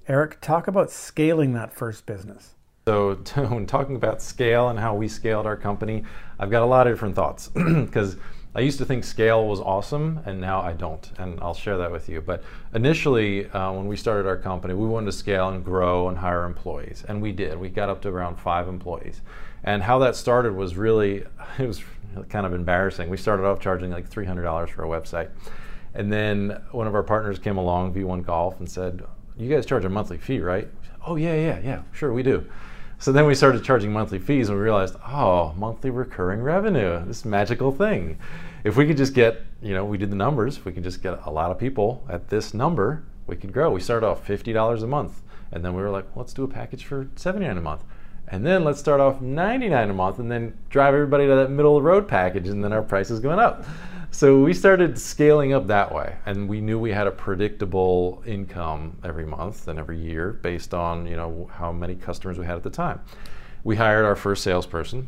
Eric, 0.10 0.40
talk 0.42 0.68
about 0.68 0.92
scaling 0.92 1.54
that 1.54 1.74
first 1.74 2.06
business. 2.06 2.56
So 2.86 3.16
when 3.36 3.66
talking 3.66 3.96
about 3.96 4.22
scale 4.22 4.68
and 4.70 4.80
how 4.80 4.96
we 4.96 5.08
scaled 5.08 5.46
our 5.46 5.58
company, 5.58 6.04
I've 6.40 6.52
got 6.52 6.62
a 6.62 6.66
lot 6.66 6.88
of 6.88 6.94
different 6.94 7.16
thoughts 7.16 7.48
because 7.54 8.18
I 8.58 8.62
used 8.62 8.80
to 8.80 8.86
think 8.86 9.04
scale 9.04 9.46
was 9.46 9.60
awesome, 9.60 10.20
and 10.26 10.42
now 10.42 10.62
I 10.62 10.74
don't, 10.74 11.12
and 11.20 11.40
I'll 11.44 11.54
share 11.54 11.78
that 11.78 11.92
with 11.92 12.10
you. 12.10 12.22
But 12.22 12.44
initially, 12.74 13.48
uh, 13.52 13.72
when 13.72 13.86
we 13.86 13.96
started 13.96 14.28
our 14.28 14.36
company, 14.36 14.74
we 14.74 14.88
wanted 14.88 15.06
to 15.06 15.12
scale 15.12 15.50
and 15.50 15.64
grow 15.64 16.10
and 16.10 16.18
hire 16.18 16.44
employees, 16.44 17.06
and 17.08 17.22
we 17.22 17.32
did. 17.32 17.60
We 17.60 17.70
got 17.70 17.88
up 17.88 18.02
to 18.02 18.10
around 18.10 18.38
five 18.38 18.68
employees. 18.68 19.22
And 19.64 19.84
how 19.84 20.00
that 20.00 20.16
started 20.16 20.56
was 20.56 20.76
really, 20.76 21.24
it 21.60 21.68
was 21.68 21.84
kind 22.30 22.48
of 22.48 22.54
embarrassing. 22.56 23.12
We 23.12 23.18
started 23.18 23.46
off 23.46 23.60
charging 23.60 23.92
like 23.92 24.10
$300 24.10 24.70
for 24.70 24.84
a 24.84 24.88
website. 24.88 25.30
And 25.94 26.12
then 26.12 26.60
one 26.72 26.88
of 26.88 26.96
our 26.96 27.04
partners 27.04 27.38
came 27.38 27.58
along, 27.58 27.94
V1 27.94 28.26
Golf, 28.26 28.60
and 28.60 28.68
said, 28.68 29.04
You 29.38 29.54
guys 29.54 29.68
charge 29.68 29.86
a 29.86 29.90
monthly 29.90 30.18
fee, 30.18 30.40
right? 30.40 30.68
Oh, 31.06 31.16
yeah, 31.16 31.36
yeah, 31.36 31.60
yeah, 31.64 31.84
sure, 31.92 32.12
we 32.12 32.24
do. 32.24 32.44
So 33.00 33.12
then 33.12 33.28
we 33.28 33.36
started 33.36 33.64
charging 33.64 33.94
monthly 33.94 34.18
fees 34.18 34.50
and 34.50 34.58
we 34.58 34.64
realized, 34.64 34.96
oh, 35.08 35.54
monthly 35.56 35.92
recurring 35.92 36.42
revenue, 36.42 37.06
this 37.06 37.24
magical 37.24 37.72
thing. 37.72 38.18
If 38.64 38.76
we 38.76 38.86
could 38.86 38.98
just 38.98 39.14
get, 39.14 39.42
you 39.62 39.74
know, 39.74 39.86
we 39.86 39.98
did 39.98 40.12
the 40.12 40.16
numbers, 40.16 40.58
if 40.58 40.66
we 40.66 40.72
could 40.72 40.84
just 40.84 41.02
get 41.02 41.20
a 41.26 41.32
lot 41.32 41.52
of 41.52 41.58
people 41.58 42.04
at 42.10 42.30
this 42.30 42.54
number, 42.54 43.04
we 43.28 43.36
could 43.36 43.54
grow. 43.54 43.72
We 43.72 43.82
started 43.82 44.08
off 44.08 44.26
$50 44.28 44.84
a 44.84 44.88
month. 44.88 45.22
And 45.52 45.64
then 45.64 45.74
we 45.74 45.82
were 45.82 45.90
like, 45.90 46.06
let's 46.16 46.34
do 46.34 46.44
a 46.44 46.48
package 46.48 46.86
for 46.86 47.08
79 47.16 47.58
a 47.58 47.62
month. 47.62 47.84
And 48.30 48.46
then 48.46 48.66
let's 48.66 48.80
start 48.80 49.00
off 49.00 49.22
99 49.22 49.90
a 49.90 49.94
month 49.94 50.20
and 50.20 50.30
then 50.30 50.58
drive 50.70 50.94
everybody 50.94 51.28
to 51.28 51.36
that 51.36 51.50
middle 51.50 51.78
of 51.78 51.84
the 51.84 51.88
road 51.88 52.08
package 52.08 52.50
and 52.50 52.62
then 52.62 52.74
our 52.74 52.82
price 52.82 53.10
is 53.10 53.22
going 53.22 53.40
up. 53.40 53.64
So 54.12 54.42
we 54.42 54.54
started 54.54 54.98
scaling 54.98 55.54
up 55.54 55.68
that 55.68 55.94
way, 55.94 56.16
and 56.26 56.48
we 56.48 56.62
knew 56.62 56.80
we 56.80 56.92
had 56.92 57.08
a 57.08 57.12
predictable 57.12 58.24
income 58.26 58.98
every 59.04 59.26
month 59.26 59.68
and 59.68 59.78
every 59.78 60.00
year 60.00 60.34
based 60.34 60.74
on 60.74 61.06
you 61.06 61.16
know 61.16 61.50
how 61.54 61.72
many 61.72 61.96
customers 61.96 62.40
we 62.40 62.46
had 62.46 62.56
at 62.56 62.64
the 62.64 62.70
time. 62.70 63.02
We 63.64 63.76
hired 63.76 64.06
our 64.06 64.16
first 64.16 64.44
salesperson. 64.44 65.08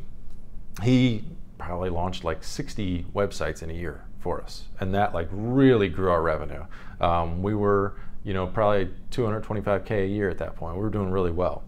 He 0.84 1.24
probably 1.60 1.92
launched 1.92 2.24
like 2.24 2.44
60 2.44 3.06
websites 3.14 3.62
in 3.62 3.70
a 3.70 3.74
year 3.74 4.06
for 4.20 4.42
us, 4.42 4.64
and 4.80 4.94
that 4.96 5.14
like 5.14 5.28
really 5.32 5.90
grew 5.90 6.10
our 6.10 6.24
revenue. 6.24 6.66
Um, 7.00 7.44
we 7.44 7.54
were 7.54 7.96
you 8.24 8.34
know 8.34 8.48
probably 8.48 8.90
225k 9.12 10.06
a 10.06 10.08
year 10.08 10.30
at 10.30 10.40
that 10.40 10.56
point. 10.56 10.76
We 10.76 10.82
were 10.82 10.90
doing 10.90 11.12
really 11.12 11.32
well, 11.32 11.64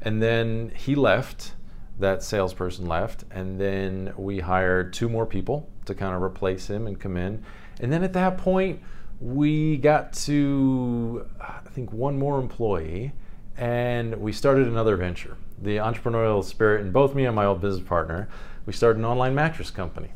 and 0.00 0.22
then 0.22 0.72
he 0.74 0.94
left 0.94 1.52
that 1.98 2.22
salesperson 2.22 2.86
left, 2.86 3.24
and 3.30 3.60
then 3.60 4.14
we 4.16 4.40
hired 4.40 4.92
two 4.92 5.08
more 5.08 5.26
people 5.26 5.68
to 5.84 5.94
kind 5.94 6.14
of 6.14 6.22
replace 6.22 6.68
him 6.68 6.86
and 6.86 6.98
come 6.98 7.16
in. 7.16 7.44
And 7.80 7.92
then 7.92 8.02
at 8.02 8.12
that 8.14 8.38
point, 8.38 8.80
we 9.20 9.76
got 9.76 10.12
to, 10.12 11.26
I 11.40 11.68
think, 11.70 11.92
one 11.92 12.18
more 12.18 12.40
employee, 12.40 13.12
and 13.56 14.14
we 14.16 14.32
started 14.32 14.66
another 14.66 14.96
venture. 14.96 15.36
The 15.60 15.76
entrepreneurial 15.76 16.42
spirit 16.42 16.80
in 16.80 16.92
both 16.92 17.14
me 17.14 17.26
and 17.26 17.36
my 17.36 17.44
old 17.44 17.60
business 17.60 17.86
partner, 17.86 18.28
we 18.66 18.72
started 18.72 18.98
an 18.98 19.04
online 19.04 19.34
mattress 19.34 19.70
company. 19.70 20.12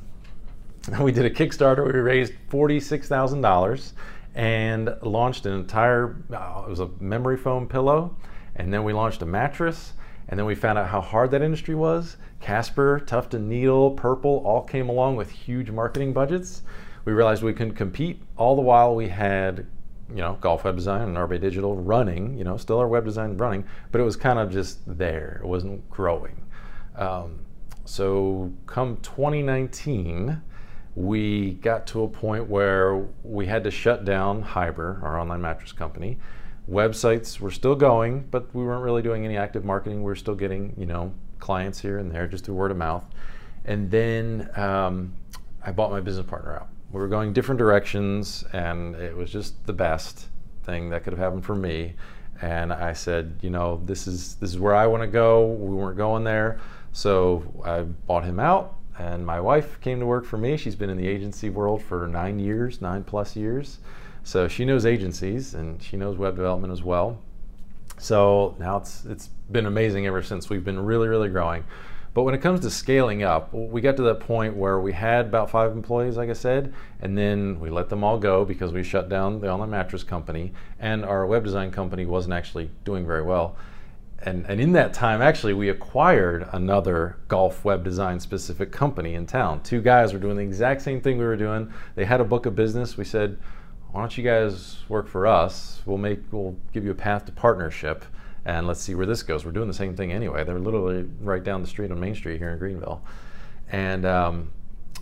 We 1.01 1.11
did 1.11 1.25
a 1.25 1.31
Kickstarter, 1.31 1.85
we 1.85 1.99
raised 1.99 2.33
$46,000 2.51 3.93
and 4.37 4.95
launched 5.03 5.47
an 5.47 5.55
entire, 5.55 6.17
uh, 6.33 6.63
it 6.65 6.71
was 6.71 6.81
a 6.81 6.91
memory 7.01 7.37
foam 7.37 7.67
pillow, 7.67 8.17
and 8.55 8.73
then 8.73 8.85
we 8.85 8.93
launched 8.93 9.23
a 9.23 9.27
mattress 9.27 9.95
And 10.29 10.39
then 10.39 10.47
we 10.47 10.55
found 10.55 10.79
out 10.79 10.89
how 10.89 11.01
hard 11.01 11.31
that 11.31 11.43
industry 11.43 11.75
was. 11.75 12.17
Casper, 12.41 13.01
Tuft 13.01 13.35
and 13.35 13.49
Needle, 13.49 13.93
Purple 13.93 14.43
all 14.45 14.63
came 14.63 14.89
along 14.89 15.17
with 15.17 15.31
huge 15.31 15.71
marketing 15.71 16.13
budgets. 16.13 16.63
We 17.05 17.13
realized 17.13 17.43
we 17.43 17.53
couldn't 17.53 17.75
compete. 17.75 18.23
All 18.37 18.57
the 18.57 18.63
while 18.63 18.95
we 18.95 19.09
had, 19.09 19.67
you 20.11 20.17
know, 20.17 20.39
Golf 20.41 20.65
Web 20.65 20.77
Design 20.77 21.03
and 21.03 21.19
Arbe 21.19 21.41
Digital 21.41 21.77
running, 21.77 22.39
you 22.39 22.45
know, 22.45 22.57
still 22.57 22.79
our 22.79 22.89
web 22.89 23.05
design 23.05 23.37
running, 23.37 23.65
but 23.91 24.01
it 24.01 24.05
was 24.05 24.17
kind 24.17 24.39
of 24.39 24.53
just 24.53 24.79
there. 24.87 25.41
It 25.43 25.47
wasn't 25.47 25.89
growing. 25.91 26.43
Um, 26.95 27.41
so 27.85 28.53
come 28.67 28.99
2019, 28.99 30.41
we 30.95 31.55
got 31.55 31.87
to 31.89 32.05
a 32.05 32.09
point 32.09 32.49
where 32.49 33.07
we 33.23 33.47
had 33.47 33.65
to 33.65 33.71
shut 33.71 34.05
down 34.05 34.43
Hyber, 34.43 35.03
our 35.03 35.19
online 35.21 35.43
mattress 35.43 35.73
company. 35.73 36.19
Websites 36.71 37.39
were 37.39 37.51
still 37.51 37.77
going, 37.77 38.27
but 38.31 38.53
we 38.55 38.65
weren't 38.65 38.83
really 38.83 39.03
doing 39.03 39.25
any 39.25 39.37
active 39.37 39.65
marketing. 39.65 39.99
We 39.99 40.07
were 40.07 40.17
still 40.17 40.35
getting, 40.35 40.75
you 40.77 40.87
know, 40.87 41.13
clients 41.39 41.79
here 41.81 41.99
and 41.99 42.11
there 42.11 42.27
just 42.27 42.45
through 42.45 42.55
word 42.55 42.71
of 42.71 42.77
mouth. 42.77 43.05
And 43.65 43.91
then 43.91 44.51
um, 44.57 45.15
I 45.65 45.73
bought 45.73 45.91
my 45.91 46.01
business 46.01 46.27
partner 46.27 46.57
out. 46.57 46.69
We 46.93 47.01
were 47.01 47.09
going 47.09 47.33
different 47.33 47.59
directions, 47.59 48.45
and 48.53 48.95
it 48.97 49.17
was 49.17 49.31
just 49.31 49.67
the 49.67 49.73
best 49.73 50.29
thing 50.65 50.91
that 50.91 51.05
could 51.05 51.13
have 51.13 51.21
happened 51.21 51.45
for 51.45 51.55
me. 51.55 51.95
And 52.41 52.73
I 52.73 52.93
said, 52.93 53.39
you 53.43 53.51
know, 53.51 53.81
this 53.85 54.07
is 54.07 54.37
this 54.37 54.51
is 54.51 54.59
where 54.59 54.75
I 54.75 54.87
want 54.87 55.03
to 55.03 55.07
go. 55.07 55.47
We 55.47 55.75
weren't 55.75 55.97
going 55.97 56.25
there, 56.25 56.61
so 56.93 57.45
I 57.65 57.83
bought 57.83 58.25
him 58.25 58.39
out 58.39 58.77
and 58.99 59.27
my 59.27 59.41
wife 59.41 59.81
came 59.81 60.01
to 60.01 60.07
work 60.07 60.25
for 60.25 60.39
me. 60.39 60.57
She's 60.57 60.77
been 60.77 60.91
in 60.91 60.97
the 60.97 61.07
agency 61.07 61.51
world 61.51 61.83
for 61.83 62.07
nine 62.07 62.39
years, 62.39 62.81
nine 62.81 63.05
plus 63.05 63.37
years. 63.37 63.79
So 64.25 64.49
she 64.49 64.65
knows 64.65 64.87
agencies 64.87 65.55
and 65.55 65.83
she 65.83 65.97
knows 65.97 66.17
web 66.17 66.37
development 66.37 66.73
as 66.73 66.83
well. 66.83 67.19
So 67.99 68.57
now 68.59 68.79
it's 68.79 69.05
it's 69.05 69.29
been 69.51 69.67
amazing 69.67 70.07
ever 70.07 70.23
since. 70.23 70.49
We've 70.49 70.65
been 70.65 70.81
really, 70.81 71.09
really 71.09 71.29
growing. 71.29 71.65
But 72.17 72.23
when 72.23 72.35
it 72.35 72.41
comes 72.41 72.61
to 72.61 72.71
scaling 72.71 73.23
up, 73.23 73.53
we 73.53 73.83
got 73.83 73.99
to 73.99 74.03
that 74.05 74.21
point 74.21 74.57
where 74.57 74.81
we 74.81 74.95
had 74.95 75.27
about 75.27 75.51
five 75.51 75.73
employees, 75.73 76.17
like 76.17 76.31
I 76.31 76.33
said, 76.33 76.73
and 77.03 77.19
then 77.19 77.61
we 77.61 77.69
let 77.69 77.91
them 77.91 78.03
all 78.03 78.19
go 78.19 78.43
because 78.43 78.73
we 78.73 78.83
shut 78.83 79.11
down 79.11 79.39
the 79.39 79.51
online 79.51 79.69
mattress 79.69 80.03
company 80.03 80.55
and 80.81 81.05
our 81.05 81.27
web 81.27 81.45
design 81.45 81.71
company 81.71 82.07
wasn't 82.07 82.33
actually 82.33 82.71
doing 82.87 83.05
very 83.05 83.21
well 83.21 83.55
and, 84.23 84.47
and 84.49 84.61
in 84.61 84.73
that 84.73 84.95
time, 84.95 85.21
actually, 85.21 85.53
we 85.53 85.69
acquired 85.69 86.49
another 86.53 87.17
golf 87.29 87.65
web 87.65 87.85
design 87.85 88.19
specific 88.19 88.73
company 88.73 89.15
in 89.15 89.27
town. 89.27 89.63
Two 89.63 89.83
guys 89.83 90.13
were 90.13 90.19
doing 90.19 90.37
the 90.37 90.43
exact 90.43 90.83
same 90.83 91.01
thing 91.01 91.19
we 91.19 91.25
were 91.25 91.37
doing. 91.37 91.73
They 91.97 92.07
had 92.07 92.21
a 92.21 92.25
book 92.25 92.47
of 92.47 92.57
business. 92.57 92.97
We 92.97 93.05
said, 93.05 93.39
why 93.93 94.01
don't 94.01 94.17
you 94.17 94.25
guys 94.25 94.79
work 94.89 95.07
for 95.07 95.27
us? 95.27 95.83
We'll 95.85 95.99
make, 95.99 96.21
we'll 96.33 96.57
give 96.73 96.85
you 96.85 96.91
a 96.91 96.95
path 96.95 97.27
to 97.27 97.33
partnership 97.33 98.05
and 98.47 98.69
let's 98.69 98.81
see 98.81 98.95
where 98.95 99.07
this 99.07 99.25
goes. 99.25 99.45
We're 99.45 99.51
doing 99.51 99.67
the 99.67 99.75
same 99.75 99.97
thing 99.97 100.13
anyway. 100.13 100.45
They're 100.45 100.61
literally 100.61 101.03
right 101.21 101.43
down 101.43 101.63
the 101.63 101.69
street 101.69 101.91
on 101.91 101.99
Main 101.99 102.15
Street 102.15 102.39
here 102.39 102.51
in 102.51 102.59
Greenville. 102.59 103.03
And 103.73 104.07
um, 104.07 104.53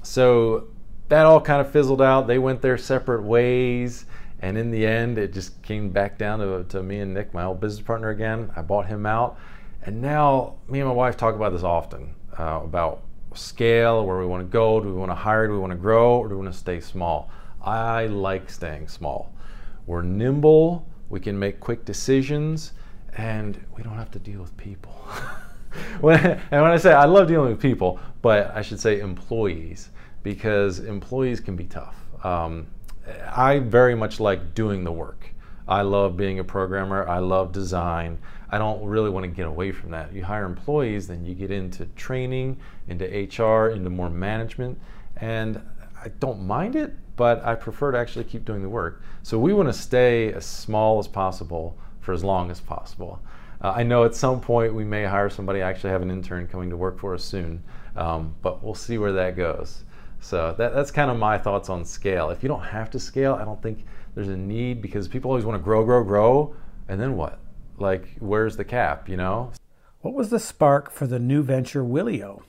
so 0.03 0.69
that 1.09 1.27
all 1.27 1.43
kind 1.43 1.61
of 1.61 1.71
fizzled 1.71 2.01
out. 2.01 2.27
They 2.27 2.39
went 2.39 2.63
their 2.63 2.79
separate 2.79 3.23
ways. 3.23 4.07
And 4.41 4.57
in 4.57 4.71
the 4.71 4.87
end, 4.87 5.19
it 5.19 5.35
just 5.35 5.63
came 5.63 5.91
back 5.91 6.17
down 6.17 6.39
to, 6.39 6.65
to 6.71 6.83
me 6.83 7.01
and 7.01 7.13
Nick, 7.13 7.35
my 7.35 7.45
old 7.45 7.61
business 7.61 7.85
partner 7.85 8.09
again. 8.09 8.51
I 8.57 8.63
bought 8.63 8.87
him 8.87 9.05
out. 9.05 9.39
And 9.83 10.01
now 10.01 10.55
me 10.67 10.81
and 10.81 10.89
my 10.89 10.95
wife 10.95 11.19
talk 11.19 11.35
about 11.35 11.53
this 11.53 11.63
often 11.63 12.15
uh, 12.39 12.61
about 12.65 13.03
scale, 13.35 14.07
where 14.07 14.19
we 14.19 14.25
want 14.25 14.41
to 14.41 14.51
go. 14.51 14.81
Do 14.81 14.89
we 14.89 14.95
want 14.95 15.11
to 15.11 15.17
hire? 15.17 15.47
Do 15.47 15.53
we 15.53 15.59
want 15.59 15.73
to 15.73 15.79
grow? 15.79 16.17
Or 16.17 16.29
do 16.29 16.35
we 16.35 16.43
want 16.43 16.55
to 16.55 16.59
stay 16.59 16.81
small? 16.81 17.31
I 17.63 18.07
like 18.07 18.49
staying 18.49 18.89
small. 18.89 19.35
We're 19.85 20.01
nimble, 20.01 20.89
we 21.11 21.21
can 21.21 21.39
make 21.39 21.61
quick 21.61 21.85
decisions, 21.85 22.73
and 23.17 23.63
we 23.77 23.83
don't 23.83 23.97
have 23.97 24.11
to 24.13 24.19
deal 24.19 24.41
with 24.41 24.57
people. 24.57 24.93
when, 26.01 26.19
and 26.51 26.63
when 26.63 26.71
I 26.71 26.77
say 26.77 26.93
I 26.93 27.05
love 27.05 27.29
dealing 27.29 27.51
with 27.51 27.61
people, 27.61 27.99
but 28.23 28.55
I 28.55 28.63
should 28.63 28.81
say 28.81 29.01
employees, 29.01 29.91
because 30.23 30.81
employees 30.81 31.41
can 31.41 31.57
be 31.57 31.65
tough. 31.65 31.97
Um, 32.25 32.67
I 33.31 33.59
very 33.59 33.95
much 33.95 34.21
like 34.21 34.55
doing 34.55 34.85
the 34.85 34.93
work. 34.93 35.31
I 35.67 35.83
love 35.83 36.17
being 36.17 36.39
a 36.39 36.45
programmer. 36.45 37.09
I 37.09 37.19
love 37.19 37.53
design. 37.53 38.19
I 38.51 38.59
don't 38.59 38.85
really 38.85 39.11
want 39.11 39.25
to 39.25 39.29
get 39.29 39.47
away 39.47 39.73
from 39.73 39.91
that. 39.91 40.13
You 40.13 40.23
hire 40.23 40.45
employees, 40.45 41.07
then 41.07 41.25
you 41.25 41.35
get 41.35 41.51
into 41.51 41.87
training, 41.97 42.59
into 42.89 43.05
HR, 43.05 43.71
into 43.71 43.91
more 43.91 44.11
management, 44.11 44.79
and 45.17 45.61
I 46.03 46.09
don't 46.21 46.43
mind 46.43 46.77
it, 46.77 46.95
but 47.17 47.45
I 47.45 47.55
prefer 47.55 47.93
to 47.93 47.99
actually 47.99 48.25
keep 48.25 48.45
doing 48.45 48.63
the 48.63 48.69
work. 48.69 49.03
So 49.23 49.39
we 49.39 49.55
want 49.55 49.69
to 49.69 49.73
stay 49.73 50.33
as 50.33 50.45
small 50.45 50.99
as 50.99 51.09
possible 51.09 51.79
for 52.05 52.13
as 52.13 52.23
long 52.23 52.51
as 52.51 52.61
possible. 52.61 53.19
Uh, 53.61 53.73
I 53.77 53.83
know 53.83 54.05
at 54.05 54.15
some 54.15 54.41
point 54.41 54.75
we 54.75 54.85
may 54.85 55.05
hire 55.05 55.31
somebody. 55.31 55.63
I 55.63 55.71
actually 55.71 55.91
have 55.91 56.03
an 56.03 56.11
intern 56.11 56.47
coming 56.47 56.69
to 56.69 56.77
work 56.77 56.99
for 56.99 57.15
us 57.15 57.25
soon, 57.25 57.63
um, 57.97 58.35
but 58.43 58.63
we'll 58.63 58.75
see 58.75 58.99
where 58.99 59.13
that 59.13 59.37
goes. 59.37 59.85
So 60.21 60.55
that, 60.59 60.75
that's 60.75 60.91
kind 60.91 61.11
of 61.11 61.19
my 61.19 61.39
thoughts 61.39 61.71
on 61.71 61.85
scale. 61.85 62.31
If 62.31 62.43
you 62.43 62.49
don't 62.49 62.63
have 62.63 62.91
to 62.91 62.99
scale, 62.99 63.35
I 63.35 63.45
don't 63.45 63.63
think 63.63 63.87
there's 64.15 64.29
a 64.29 64.37
need 64.37 64.83
because 64.83 65.09
people 65.09 65.31
always 65.31 65.47
want 65.47 65.59
to 65.59 65.65
grow, 65.65 65.85
grow, 65.85 66.05
grow, 66.05 66.55
and 66.89 67.01
then 67.01 67.17
what? 67.17 67.41
Like, 67.79 68.09
where's 68.19 68.57
the 68.57 68.65
cap, 68.65 69.09
you 69.09 69.17
know? 69.17 69.53
What 70.03 70.15
was 70.15 70.29
the 70.29 70.39
spark 70.39 70.91
for 70.91 71.07
the 71.07 71.19
new 71.19 71.43
venture 71.43 71.83
Willio? 71.83 72.43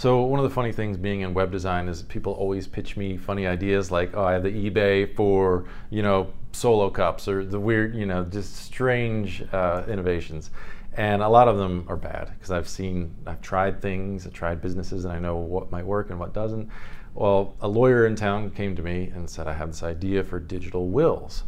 So 0.00 0.22
one 0.22 0.40
of 0.40 0.44
the 0.44 0.54
funny 0.54 0.72
things 0.72 0.96
being 0.96 1.20
in 1.20 1.34
web 1.34 1.52
design 1.52 1.86
is 1.86 2.00
people 2.04 2.32
always 2.32 2.66
pitch 2.66 2.96
me 2.96 3.18
funny 3.18 3.46
ideas 3.46 3.90
like, 3.90 4.16
oh, 4.16 4.24
I 4.24 4.32
have 4.32 4.42
the 4.42 4.70
eBay 4.70 5.14
for, 5.14 5.66
you 5.90 6.00
know, 6.00 6.32
solo 6.52 6.88
cups 6.88 7.28
or 7.28 7.44
the 7.44 7.60
weird, 7.60 7.94
you 7.94 8.06
know, 8.06 8.24
just 8.24 8.56
strange 8.56 9.44
uh, 9.52 9.84
innovations. 9.86 10.52
And 10.96 11.20
a 11.20 11.28
lot 11.28 11.48
of 11.48 11.58
them 11.58 11.84
are 11.86 11.98
bad 11.98 12.32
because 12.32 12.50
I've 12.50 12.66
seen, 12.66 13.14
I've 13.26 13.42
tried 13.42 13.82
things, 13.82 14.26
I've 14.26 14.32
tried 14.32 14.62
businesses, 14.62 15.04
and 15.04 15.12
I 15.12 15.18
know 15.18 15.36
what 15.36 15.70
might 15.70 15.84
work 15.84 16.08
and 16.08 16.18
what 16.18 16.32
doesn't. 16.32 16.70
Well, 17.12 17.54
a 17.60 17.68
lawyer 17.68 18.06
in 18.06 18.16
town 18.16 18.52
came 18.52 18.74
to 18.76 18.82
me 18.82 19.12
and 19.14 19.28
said, 19.28 19.46
I 19.46 19.52
have 19.52 19.68
this 19.68 19.82
idea 19.82 20.24
for 20.24 20.40
digital 20.40 20.88
wills. 20.88 21.42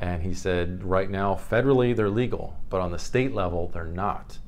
And 0.00 0.24
he 0.24 0.34
said, 0.34 0.82
right 0.82 1.08
now, 1.08 1.36
federally, 1.36 1.94
they're 1.94 2.10
legal, 2.10 2.58
but 2.68 2.80
on 2.80 2.90
the 2.90 2.98
state 2.98 3.32
level, 3.32 3.70
they're 3.72 3.84
not. 3.84 4.38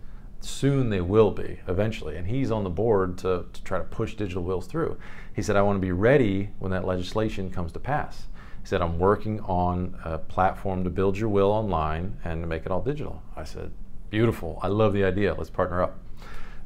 Soon 0.40 0.90
they 0.90 1.00
will 1.00 1.30
be, 1.30 1.60
eventually. 1.66 2.16
And 2.16 2.28
he's 2.28 2.50
on 2.50 2.64
the 2.64 2.70
board 2.70 3.18
to, 3.18 3.46
to 3.52 3.64
try 3.64 3.78
to 3.78 3.84
push 3.84 4.14
digital 4.14 4.42
wills 4.42 4.66
through. 4.66 4.96
He 5.34 5.42
said, 5.42 5.56
I 5.56 5.62
want 5.62 5.76
to 5.76 5.80
be 5.80 5.92
ready 5.92 6.50
when 6.58 6.70
that 6.70 6.86
legislation 6.86 7.50
comes 7.50 7.72
to 7.72 7.80
pass. 7.80 8.26
He 8.60 8.66
said, 8.66 8.80
I'm 8.80 8.98
working 8.98 9.40
on 9.40 9.98
a 10.04 10.18
platform 10.18 10.84
to 10.84 10.90
build 10.90 11.16
your 11.16 11.28
will 11.28 11.50
online 11.50 12.16
and 12.24 12.42
to 12.42 12.46
make 12.46 12.66
it 12.66 12.72
all 12.72 12.82
digital. 12.82 13.22
I 13.36 13.44
said, 13.44 13.72
Beautiful. 14.10 14.58
I 14.62 14.68
love 14.68 14.94
the 14.94 15.04
idea. 15.04 15.34
Let's 15.34 15.50
partner 15.50 15.82
up. 15.82 15.98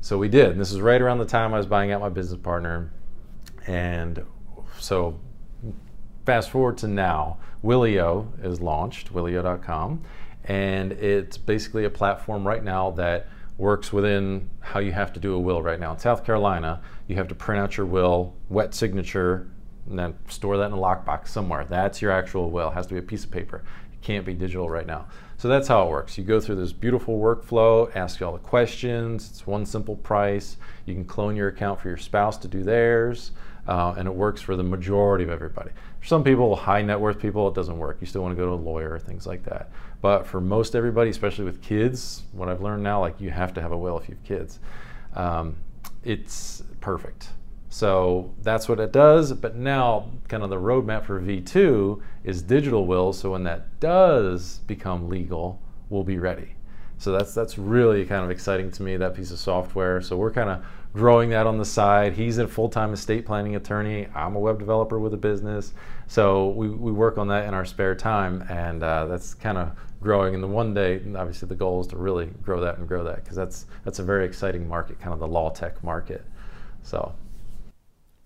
So 0.00 0.16
we 0.16 0.28
did. 0.28 0.50
And 0.50 0.60
this 0.60 0.72
is 0.72 0.80
right 0.80 1.00
around 1.00 1.18
the 1.18 1.24
time 1.24 1.52
I 1.54 1.56
was 1.56 1.66
buying 1.66 1.90
out 1.90 2.00
my 2.00 2.08
business 2.08 2.40
partner. 2.40 2.92
And 3.66 4.24
so 4.78 5.18
fast 6.24 6.50
forward 6.50 6.78
to 6.78 6.88
now, 6.88 7.38
Willio 7.64 8.26
is 8.44 8.60
launched, 8.60 9.12
willio.com, 9.12 10.02
and 10.44 10.92
it's 10.92 11.38
basically 11.38 11.84
a 11.84 11.90
platform 11.90 12.46
right 12.46 12.62
now 12.62 12.90
that 12.92 13.28
works 13.58 13.92
within 13.92 14.48
how 14.60 14.80
you 14.80 14.92
have 14.92 15.12
to 15.12 15.20
do 15.20 15.34
a 15.34 15.38
will 15.38 15.62
right 15.62 15.78
now. 15.78 15.92
In 15.92 15.98
South 15.98 16.24
Carolina, 16.24 16.80
you 17.06 17.16
have 17.16 17.28
to 17.28 17.34
print 17.34 17.60
out 17.60 17.76
your 17.76 17.86
will, 17.86 18.34
wet 18.48 18.74
signature, 18.74 19.48
and 19.88 19.98
then 19.98 20.14
store 20.28 20.56
that 20.56 20.66
in 20.66 20.72
a 20.72 20.76
lockbox 20.76 21.28
somewhere. 21.28 21.64
That's 21.64 22.00
your 22.00 22.12
actual 22.12 22.50
will. 22.50 22.68
It 22.68 22.74
has 22.74 22.86
to 22.86 22.94
be 22.94 22.98
a 22.98 23.02
piece 23.02 23.24
of 23.24 23.30
paper. 23.30 23.62
It 23.92 24.00
can't 24.00 24.24
be 24.24 24.34
digital 24.34 24.70
right 24.70 24.86
now. 24.86 25.06
So 25.36 25.48
that's 25.48 25.68
how 25.68 25.84
it 25.84 25.90
works. 25.90 26.16
You 26.16 26.24
go 26.24 26.40
through 26.40 26.56
this 26.56 26.72
beautiful 26.72 27.18
workflow, 27.18 27.94
ask 27.96 28.22
all 28.22 28.32
the 28.32 28.38
questions. 28.38 29.28
It's 29.30 29.46
one 29.46 29.66
simple 29.66 29.96
price. 29.96 30.56
You 30.86 30.94
can 30.94 31.04
clone 31.04 31.34
your 31.34 31.48
account 31.48 31.80
for 31.80 31.88
your 31.88 31.96
spouse 31.96 32.38
to 32.38 32.48
do 32.48 32.62
theirs 32.62 33.32
uh, 33.66 33.94
and 33.96 34.08
it 34.08 34.14
works 34.14 34.40
for 34.40 34.56
the 34.56 34.62
majority 34.62 35.24
of 35.24 35.30
everybody. 35.30 35.70
For 36.02 36.08
some 36.08 36.24
people, 36.24 36.56
high 36.56 36.82
net 36.82 36.98
worth 36.98 37.20
people, 37.20 37.46
it 37.46 37.54
doesn't 37.54 37.78
work. 37.78 37.98
You 38.00 38.08
still 38.08 38.22
want 38.22 38.36
to 38.36 38.36
go 38.36 38.44
to 38.48 38.54
a 38.54 38.62
lawyer, 38.62 38.98
things 38.98 39.24
like 39.24 39.44
that. 39.44 39.70
But 40.00 40.26
for 40.26 40.40
most 40.40 40.74
everybody, 40.74 41.10
especially 41.10 41.44
with 41.44 41.62
kids, 41.62 42.24
what 42.32 42.48
I've 42.48 42.60
learned 42.60 42.82
now, 42.82 42.98
like 42.98 43.20
you 43.20 43.30
have 43.30 43.54
to 43.54 43.62
have 43.62 43.70
a 43.70 43.78
will 43.78 44.00
if 44.00 44.08
you 44.08 44.16
have 44.16 44.24
kids. 44.24 44.58
Um, 45.14 45.54
it's 46.02 46.64
perfect. 46.80 47.28
So 47.68 48.34
that's 48.42 48.68
what 48.68 48.80
it 48.80 48.90
does. 48.90 49.32
But 49.32 49.54
now, 49.54 50.10
kind 50.26 50.42
of 50.42 50.50
the 50.50 50.56
roadmap 50.56 51.04
for 51.04 51.20
V2 51.20 52.02
is 52.24 52.42
digital 52.42 52.84
wills. 52.84 53.20
So 53.20 53.30
when 53.30 53.44
that 53.44 53.78
does 53.78 54.58
become 54.66 55.08
legal, 55.08 55.62
we'll 55.88 56.02
be 56.02 56.18
ready. 56.18 56.56
So 56.98 57.12
that's 57.12 57.32
that's 57.32 57.58
really 57.58 58.04
kind 58.06 58.24
of 58.24 58.30
exciting 58.32 58.72
to 58.72 58.82
me 58.82 58.96
that 58.96 59.14
piece 59.14 59.30
of 59.30 59.38
software. 59.38 60.00
So 60.00 60.16
we're 60.16 60.32
kind 60.32 60.50
of 60.50 60.64
growing 60.92 61.30
that 61.30 61.46
on 61.46 61.58
the 61.58 61.64
side. 61.64 62.14
He's 62.14 62.38
a 62.38 62.46
full 62.46 62.68
time 62.68 62.92
estate 62.92 63.26
planning 63.26 63.56
attorney. 63.56 64.06
I'm 64.14 64.36
a 64.36 64.38
web 64.38 64.58
developer 64.58 64.98
with 64.98 65.14
a 65.14 65.18
business. 65.18 65.72
So 66.06 66.50
we, 66.50 66.68
we 66.68 66.92
work 66.92 67.18
on 67.18 67.28
that 67.28 67.46
in 67.46 67.54
our 67.54 67.64
spare 67.64 67.94
time, 67.94 68.44
and 68.48 68.82
uh, 68.82 69.06
that's 69.06 69.34
kind 69.34 69.58
of 69.58 69.72
growing. 70.00 70.34
And 70.34 70.42
the 70.42 70.48
one 70.48 70.74
day, 70.74 71.00
obviously, 71.16 71.48
the 71.48 71.54
goal 71.54 71.80
is 71.80 71.86
to 71.88 71.96
really 71.96 72.26
grow 72.42 72.60
that 72.60 72.78
and 72.78 72.86
grow 72.86 73.04
that 73.04 73.16
because 73.16 73.36
that's 73.36 73.66
that's 73.84 73.98
a 73.98 74.04
very 74.04 74.26
exciting 74.26 74.68
market, 74.68 75.00
kind 75.00 75.12
of 75.12 75.18
the 75.18 75.28
law 75.28 75.50
tech 75.50 75.82
market. 75.82 76.24
So, 76.82 77.14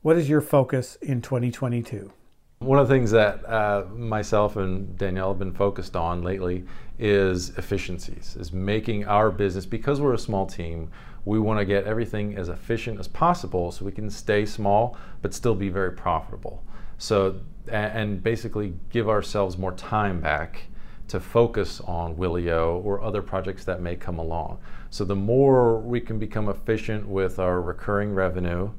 what 0.02 0.16
is 0.16 0.28
your 0.28 0.40
focus 0.40 0.96
in 1.02 1.22
2022? 1.22 2.12
One 2.60 2.78
of 2.78 2.88
the 2.88 2.94
things 2.94 3.10
that 3.10 3.46
uh, 3.46 3.84
myself 3.94 4.56
and 4.56 4.96
Danielle 4.96 5.28
have 5.28 5.38
been 5.38 5.52
focused 5.52 5.94
on 5.94 6.22
lately 6.22 6.64
is 6.98 7.50
efficiencies, 7.58 8.34
is 8.40 8.50
making 8.50 9.04
our 9.04 9.30
business, 9.30 9.66
because 9.66 10.00
we're 10.00 10.14
a 10.14 10.18
small 10.18 10.46
team, 10.46 10.90
we 11.26 11.38
want 11.38 11.58
to 11.58 11.66
get 11.66 11.84
everything 11.84 12.36
as 12.36 12.48
efficient 12.48 12.98
as 12.98 13.08
possible 13.08 13.70
so 13.70 13.84
we 13.84 13.92
can 13.92 14.08
stay 14.08 14.46
small 14.46 14.96
but 15.20 15.34
still 15.34 15.54
be 15.54 15.68
very 15.68 15.92
profitable. 15.92 16.64
So, 16.96 17.40
and 17.68 18.22
basically 18.22 18.74
give 18.88 19.08
ourselves 19.08 19.58
more 19.58 19.72
time 19.72 20.20
back 20.20 20.62
to 21.08 21.20
focus 21.20 21.80
on 21.82 22.16
Willio 22.16 22.82
or 22.84 23.02
other 23.02 23.20
projects 23.20 23.64
that 23.64 23.82
may 23.82 23.96
come 23.96 24.18
along. 24.18 24.58
So, 24.88 25.04
the 25.04 25.16
more 25.16 25.78
we 25.80 26.00
can 26.00 26.18
become 26.18 26.48
efficient 26.48 27.06
with 27.06 27.38
our 27.38 27.60
recurring 27.60 28.14
revenue, 28.14 28.70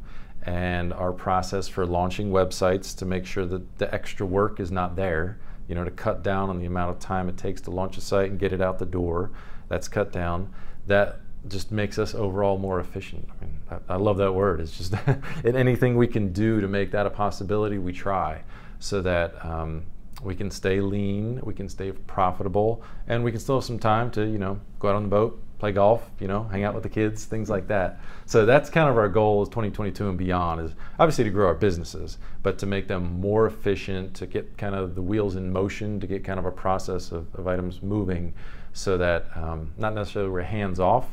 and 0.47 0.93
our 0.93 1.11
process 1.11 1.67
for 1.67 1.85
launching 1.85 2.31
websites 2.31 2.97
to 2.97 3.05
make 3.05 3.25
sure 3.25 3.45
that 3.45 3.77
the 3.79 3.93
extra 3.93 4.25
work 4.25 4.61
is 4.61 4.71
not 4.71 4.95
there, 4.95 5.37
you 5.67 5.75
know, 5.75 5.83
to 5.83 5.91
cut 5.91 6.23
down 6.23 6.49
on 6.49 6.57
the 6.57 6.65
amount 6.65 6.89
of 6.89 6.99
time 6.99 7.27
it 7.27 7.37
takes 7.37 7.59
to 7.59 7.69
launch 7.69 7.97
a 7.97 8.01
site 8.01 8.29
and 8.29 8.39
get 8.39 8.53
it 8.53 8.61
out 8.61 8.79
the 8.79 8.85
door. 8.85 9.29
That's 9.67 9.89
cut 9.89 10.13
down. 10.13 10.53
That 10.87 11.19
just 11.49 11.71
makes 11.71 11.97
us 11.97 12.13
overall 12.15 12.57
more 12.57 12.79
efficient. 12.79 13.27
I 13.29 13.45
mean, 13.45 13.59
I, 13.69 13.93
I 13.93 13.95
love 13.97 14.17
that 14.17 14.33
word. 14.33 14.59
It's 14.59 14.77
just 14.77 14.93
anything 15.45 15.97
we 15.97 16.07
can 16.07 16.31
do 16.33 16.61
to 16.61 16.67
make 16.67 16.91
that 16.91 17.05
a 17.05 17.09
possibility, 17.09 17.77
we 17.77 17.93
try 17.93 18.41
so 18.79 19.01
that 19.01 19.43
um, 19.43 19.83
we 20.23 20.35
can 20.35 20.51
stay 20.51 20.81
lean, 20.81 21.39
we 21.43 21.53
can 21.53 21.69
stay 21.69 21.91
profitable, 21.91 22.81
and 23.07 23.23
we 23.23 23.31
can 23.31 23.39
still 23.39 23.55
have 23.55 23.63
some 23.63 23.79
time 23.79 24.11
to, 24.11 24.25
you 24.25 24.37
know, 24.37 24.59
go 24.79 24.89
out 24.89 24.95
on 24.95 25.03
the 25.03 25.09
boat, 25.09 25.41
play 25.59 25.71
golf, 25.71 26.09
you 26.19 26.27
know, 26.27 26.43
hang 26.43 26.63
out 26.63 26.73
with 26.73 26.83
the 26.83 26.89
kids, 26.89 27.25
things 27.25 27.49
like 27.49 27.67
that. 27.67 27.99
So 28.25 28.45
that's 28.45 28.69
kind 28.69 28.89
of 28.89 28.97
our 28.97 29.09
goal 29.09 29.41
is 29.41 29.49
2022 29.49 30.09
and 30.09 30.17
beyond 30.17 30.61
is 30.61 30.71
obviously 30.99 31.23
to 31.23 31.29
grow 31.29 31.47
our 31.47 31.55
businesses, 31.55 32.17
but 32.43 32.57
to 32.59 32.65
make 32.65 32.87
them 32.87 33.19
more 33.19 33.47
efficient, 33.47 34.13
to 34.15 34.27
get 34.27 34.57
kind 34.57 34.75
of 34.75 34.95
the 34.95 35.01
wheels 35.01 35.35
in 35.35 35.51
motion, 35.51 35.99
to 35.99 36.07
get 36.07 36.23
kind 36.23 36.39
of 36.39 36.45
a 36.45 36.51
process 36.51 37.11
of, 37.11 37.33
of 37.35 37.47
items 37.47 37.81
moving 37.81 38.33
so 38.73 38.97
that 38.97 39.25
um, 39.35 39.73
not 39.77 39.95
necessarily 39.95 40.31
we're 40.31 40.41
hands 40.41 40.79
off, 40.79 41.07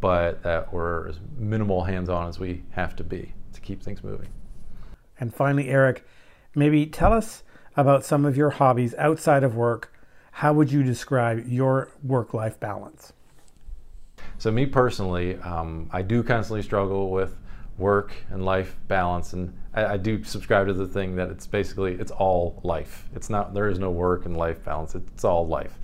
but 0.00 0.42
that 0.42 0.72
we're 0.72 1.08
as 1.08 1.20
minimal 1.36 1.84
hands 1.84 2.08
on 2.08 2.28
as 2.28 2.38
we 2.38 2.62
have 2.70 2.96
to 2.96 3.04
be 3.04 3.34
to 3.52 3.60
keep 3.60 3.82
things 3.82 4.02
moving. 4.02 4.28
And 5.18 5.34
finally, 5.34 5.68
Eric, 5.68 6.06
maybe 6.54 6.86
tell 6.86 7.12
us 7.12 7.42
about 7.76 8.04
some 8.04 8.24
of 8.24 8.36
your 8.36 8.50
hobbies 8.50 8.94
outside 8.96 9.44
of 9.44 9.54
work. 9.54 9.92
How 10.32 10.52
would 10.52 10.72
you 10.72 10.82
describe 10.82 11.46
your 11.46 11.90
work 12.02 12.32
life 12.32 12.58
balance? 12.58 13.12
So 14.38 14.50
me 14.50 14.66
personally, 14.66 15.36
um, 15.38 15.88
I 15.92 16.02
do 16.02 16.22
constantly 16.22 16.62
struggle 16.62 17.10
with 17.10 17.36
work 17.76 18.12
and 18.30 18.44
life 18.44 18.76
balance, 18.88 19.32
and 19.32 19.56
I, 19.74 19.86
I, 19.86 19.96
do 19.96 20.22
subscribe 20.22 20.66
to 20.66 20.74
the 20.74 20.86
thing 20.86 21.16
that 21.16 21.30
it's 21.30 21.46
basically 21.46 21.94
it's 21.94 22.10
all 22.10 22.60
life. 22.62 23.08
It's 23.14 23.30
not 23.30 23.54
there 23.54 23.68
is 23.68 23.78
no 23.78 23.90
work 23.90 24.26
and 24.26 24.36
life 24.36 24.62
balance. 24.64 24.94
It's 24.94 25.24
all 25.24 25.46
life. 25.46 25.78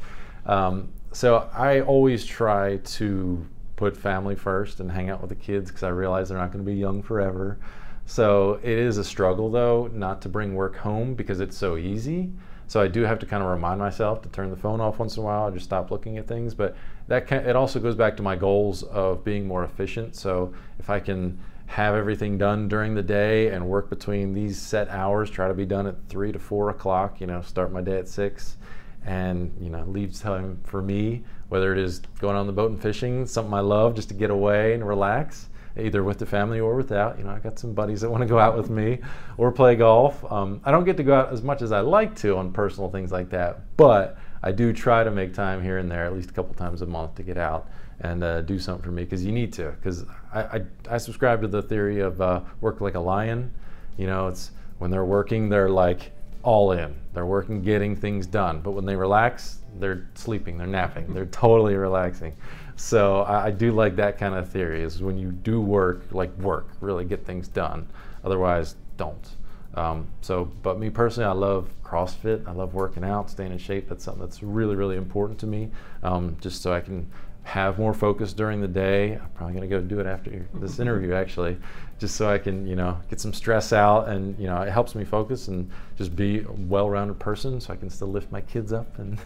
Um, 0.44 0.90
so 1.12 1.49
I 1.54 1.80
always 1.80 2.25
try 2.25 2.76
to 2.76 3.46
put 3.76 3.97
family 3.97 4.35
first 4.35 4.80
and 4.80 4.90
hang 4.90 5.11
out 5.11 5.21
with 5.21 5.28
the 5.28 5.37
kids 5.37 5.71
because 5.71 5.83
I 5.83 5.88
realize 5.88 6.28
they're 6.28 6.38
not 6.38 6.52
going 6.52 6.64
to 6.64 6.71
be 6.71 6.76
young 6.76 7.02
forever. 7.02 7.59
So 8.06 8.59
it 8.62 8.78
is 8.78 8.99
a 8.99 9.04
struggle 9.04 9.50
though 9.50 9.90
not 9.92 10.23
to 10.23 10.28
bring 10.28 10.54
work 10.54 10.76
home 10.76 11.14
because 11.14 11.40
it's 11.40 11.56
so 11.56 11.76
easy. 11.76 12.33
So 12.68 12.80
I 12.80 12.88
do 12.88 13.02
have 13.02 13.18
to 13.21 13.26
kind 13.26 13.42
of 13.42 13.49
remind 13.49 13.78
myself 13.78 14.23
to 14.23 14.28
turn 14.28 14.50
the 14.50 14.56
phone 14.56 14.80
off 14.80 14.99
once 14.99 15.16
in 15.16 15.23
a 15.23 15.26
while, 15.26 15.47
or 15.47 15.50
just 15.52 15.66
stop 15.66 15.90
looking 15.90 16.18
at 16.18 16.26
things. 16.26 16.52
But 16.52 16.76
that 17.06 17.26
can, 17.28 17.47
it 17.47 17.54
also 17.54 17.78
goes 17.78 17.95
back 17.95 18.16
to 18.16 18.23
my 18.23 18.35
goals 18.35 18.83
of 18.85 19.23
being 19.23 19.47
more 19.47 19.62
efficient. 19.62 20.16
So 20.16 20.52
if 20.78 20.90
I 20.90 20.99
can 20.99 21.38
have 21.66 21.95
everything 21.95 22.38
done 22.38 22.68
during 22.68 22.95
the 22.95 23.02
day 23.02 23.49
and 23.49 23.68
work 23.68 23.88
between 23.88 24.35
these 24.35 24.61
set 24.61 24.88
hours, 24.88 25.30
try 25.30 25.47
to 25.47 25.54
be 25.54 25.66
done 25.66 25.87
at 25.87 25.97
three 26.09 26.33
to 26.33 26.38
four 26.38 26.71
o'clock. 26.71 27.21
You 27.21 27.28
know, 27.28 27.40
start 27.42 27.71
my 27.71 27.83
day 27.83 27.99
at 27.99 28.09
six, 28.09 28.56
and 29.04 29.52
you 29.61 29.71
know, 29.71 29.85
leave 29.85 30.18
time 30.18 30.61
for 30.64 30.83
me. 30.83 31.23
Whether 31.48 31.72
it 31.72 31.78
is 31.78 32.00
going 32.18 32.36
on 32.36 32.46
the 32.46 32.52
boat 32.52 32.70
and 32.70 32.80
fishing, 32.80 33.26
something 33.26 33.54
I 33.54 33.60
love, 33.60 33.94
just 33.94 34.08
to 34.08 34.14
get 34.14 34.30
away 34.30 34.74
and 34.74 34.86
relax 34.86 35.48
either 35.78 36.02
with 36.02 36.18
the 36.18 36.26
family 36.26 36.58
or 36.58 36.74
without. 36.74 37.18
You 37.18 37.24
know, 37.24 37.30
I 37.30 37.38
got 37.38 37.58
some 37.58 37.74
buddies 37.74 38.00
that 38.00 38.10
want 38.12 38.22
to 38.22 38.26
go 38.26 38.38
out 38.38 38.56
with 38.56 38.70
me 38.70 38.98
or 39.36 39.52
play 39.52 39.76
golf. 39.76 40.30
Um, 40.30 40.60
I 40.64 40.70
don't 40.70 40.84
get 40.84 40.96
to 40.96 41.02
go 41.02 41.14
out 41.14 41.32
as 41.32 41.42
much 41.42 41.62
as 41.62 41.72
I 41.72 41.80
like 41.80 42.14
to 42.16 42.36
on 42.36 42.52
personal 42.52 42.90
things 42.90 43.12
like 43.12 43.30
that, 43.30 43.76
but 43.76 44.18
I 44.42 44.52
do 44.52 44.72
try 44.72 45.04
to 45.04 45.11
make 45.11 45.35
time 45.35 45.62
here 45.62 45.78
and 45.78 45.90
there, 45.90 46.04
at 46.04 46.14
least 46.14 46.30
a 46.30 46.32
couple 46.32 46.54
times 46.54 46.82
a 46.82 46.87
month, 46.87 47.16
to 47.16 47.22
get 47.22 47.37
out 47.37 47.68
and 48.00 48.22
uh, 48.22 48.42
do 48.42 48.59
something 48.59 48.85
for 48.85 48.90
me 48.90 49.04
because 49.04 49.24
you 49.24 49.32
need 49.32 49.52
to. 49.54 49.70
Because 49.70 50.04
I, 50.32 50.42
I, 50.42 50.61
I, 50.90 50.98
subscribe 50.98 51.40
to 51.40 51.48
the 51.48 51.62
theory 51.62 52.00
of 52.00 52.20
uh, 52.20 52.42
work 52.61 52.80
like 52.80 52.94
a 52.94 53.00
lion. 53.00 53.52
You 53.96 54.06
know, 54.06 54.28
it's 54.28 54.50
when 54.78 54.90
they're 54.90 55.04
working, 55.04 55.48
they're 55.48 55.70
like 55.70 56.12
all 56.42 56.72
in. 56.72 56.94
They're 57.14 57.26
working, 57.26 57.62
getting 57.62 57.96
things 57.96 58.26
done. 58.26 58.61
But 58.61 58.72
when 58.72 58.85
they 58.85 58.94
relax, 58.94 59.61
they're 59.80 60.08
sleeping, 60.14 60.56
they're 60.58 60.66
napping, 60.66 61.12
they're 61.12 61.26
totally 61.26 61.74
relaxing. 61.74 62.34
So 62.76 63.22
I, 63.22 63.46
I, 63.46 63.50
do 63.50 63.72
like 63.72 63.96
that 63.96 64.18
kind 64.18 64.34
of 64.34 64.50
theory 64.50 64.82
is 64.82 65.02
when 65.02 65.16
you 65.16 65.32
do 65.32 65.60
work, 65.60 66.02
like 66.10 66.36
work, 66.38 66.68
really 66.80 67.04
get 67.04 67.24
things 67.24 67.48
done. 67.48 67.88
Otherwise, 68.22 68.76
don't. 68.96 69.26
Um, 69.74 70.08
so, 70.20 70.50
but 70.62 70.78
me 70.78 70.90
personally, 70.90 71.28
I 71.28 71.32
love 71.32 71.68
CrossFit. 71.84 72.46
I 72.46 72.52
love 72.52 72.74
working 72.74 73.04
out, 73.04 73.30
staying 73.30 73.52
in 73.52 73.58
shape. 73.58 73.88
That's 73.88 74.04
something 74.04 74.22
that's 74.22 74.42
really, 74.42 74.74
really 74.74 74.96
important 74.96 75.38
to 75.40 75.46
me. 75.46 75.70
Um, 76.02 76.36
just 76.40 76.62
so 76.62 76.72
I 76.72 76.80
can 76.80 77.10
have 77.46 77.78
more 77.78 77.94
focus 77.94 78.32
during 78.32 78.61
the 78.61 78.66
day. 78.66 79.14
I'm 79.14 79.30
probably 79.37 79.54
gonna 79.54 79.68
go 79.68 79.80
do 79.80 80.00
it 80.00 80.06
after 80.06 80.44
this 80.54 80.78
interview, 80.80 81.14
actually, 81.14 81.56
just 82.00 82.16
so 82.16 82.28
I 82.28 82.38
can, 82.38 82.66
you 82.66 82.74
know, 82.74 83.00
get 83.09 83.20
some 83.20 83.32
stress 83.32 83.72
out, 83.72 84.09
and 84.09 84.37
you 84.37 84.48
know, 84.48 84.61
it 84.62 84.70
helps 84.70 84.96
me 84.96 85.04
focus 85.04 85.46
and 85.46 85.70
just 85.96 86.16
be 86.16 86.40
a 86.40 86.52
well-rounded 86.52 87.20
person, 87.20 87.61
so 87.61 87.72
I 87.72 87.76
can 87.76 87.88
still 87.88 88.09
lift 88.09 88.32
my 88.32 88.40
kids 88.40 88.72
up 88.72 88.98
and 88.98 89.18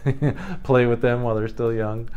play 0.63 0.85
with 0.85 1.01
them 1.01 1.23
while 1.23 1.33
they're 1.33 1.47
still 1.47 1.73
young. 1.73 2.09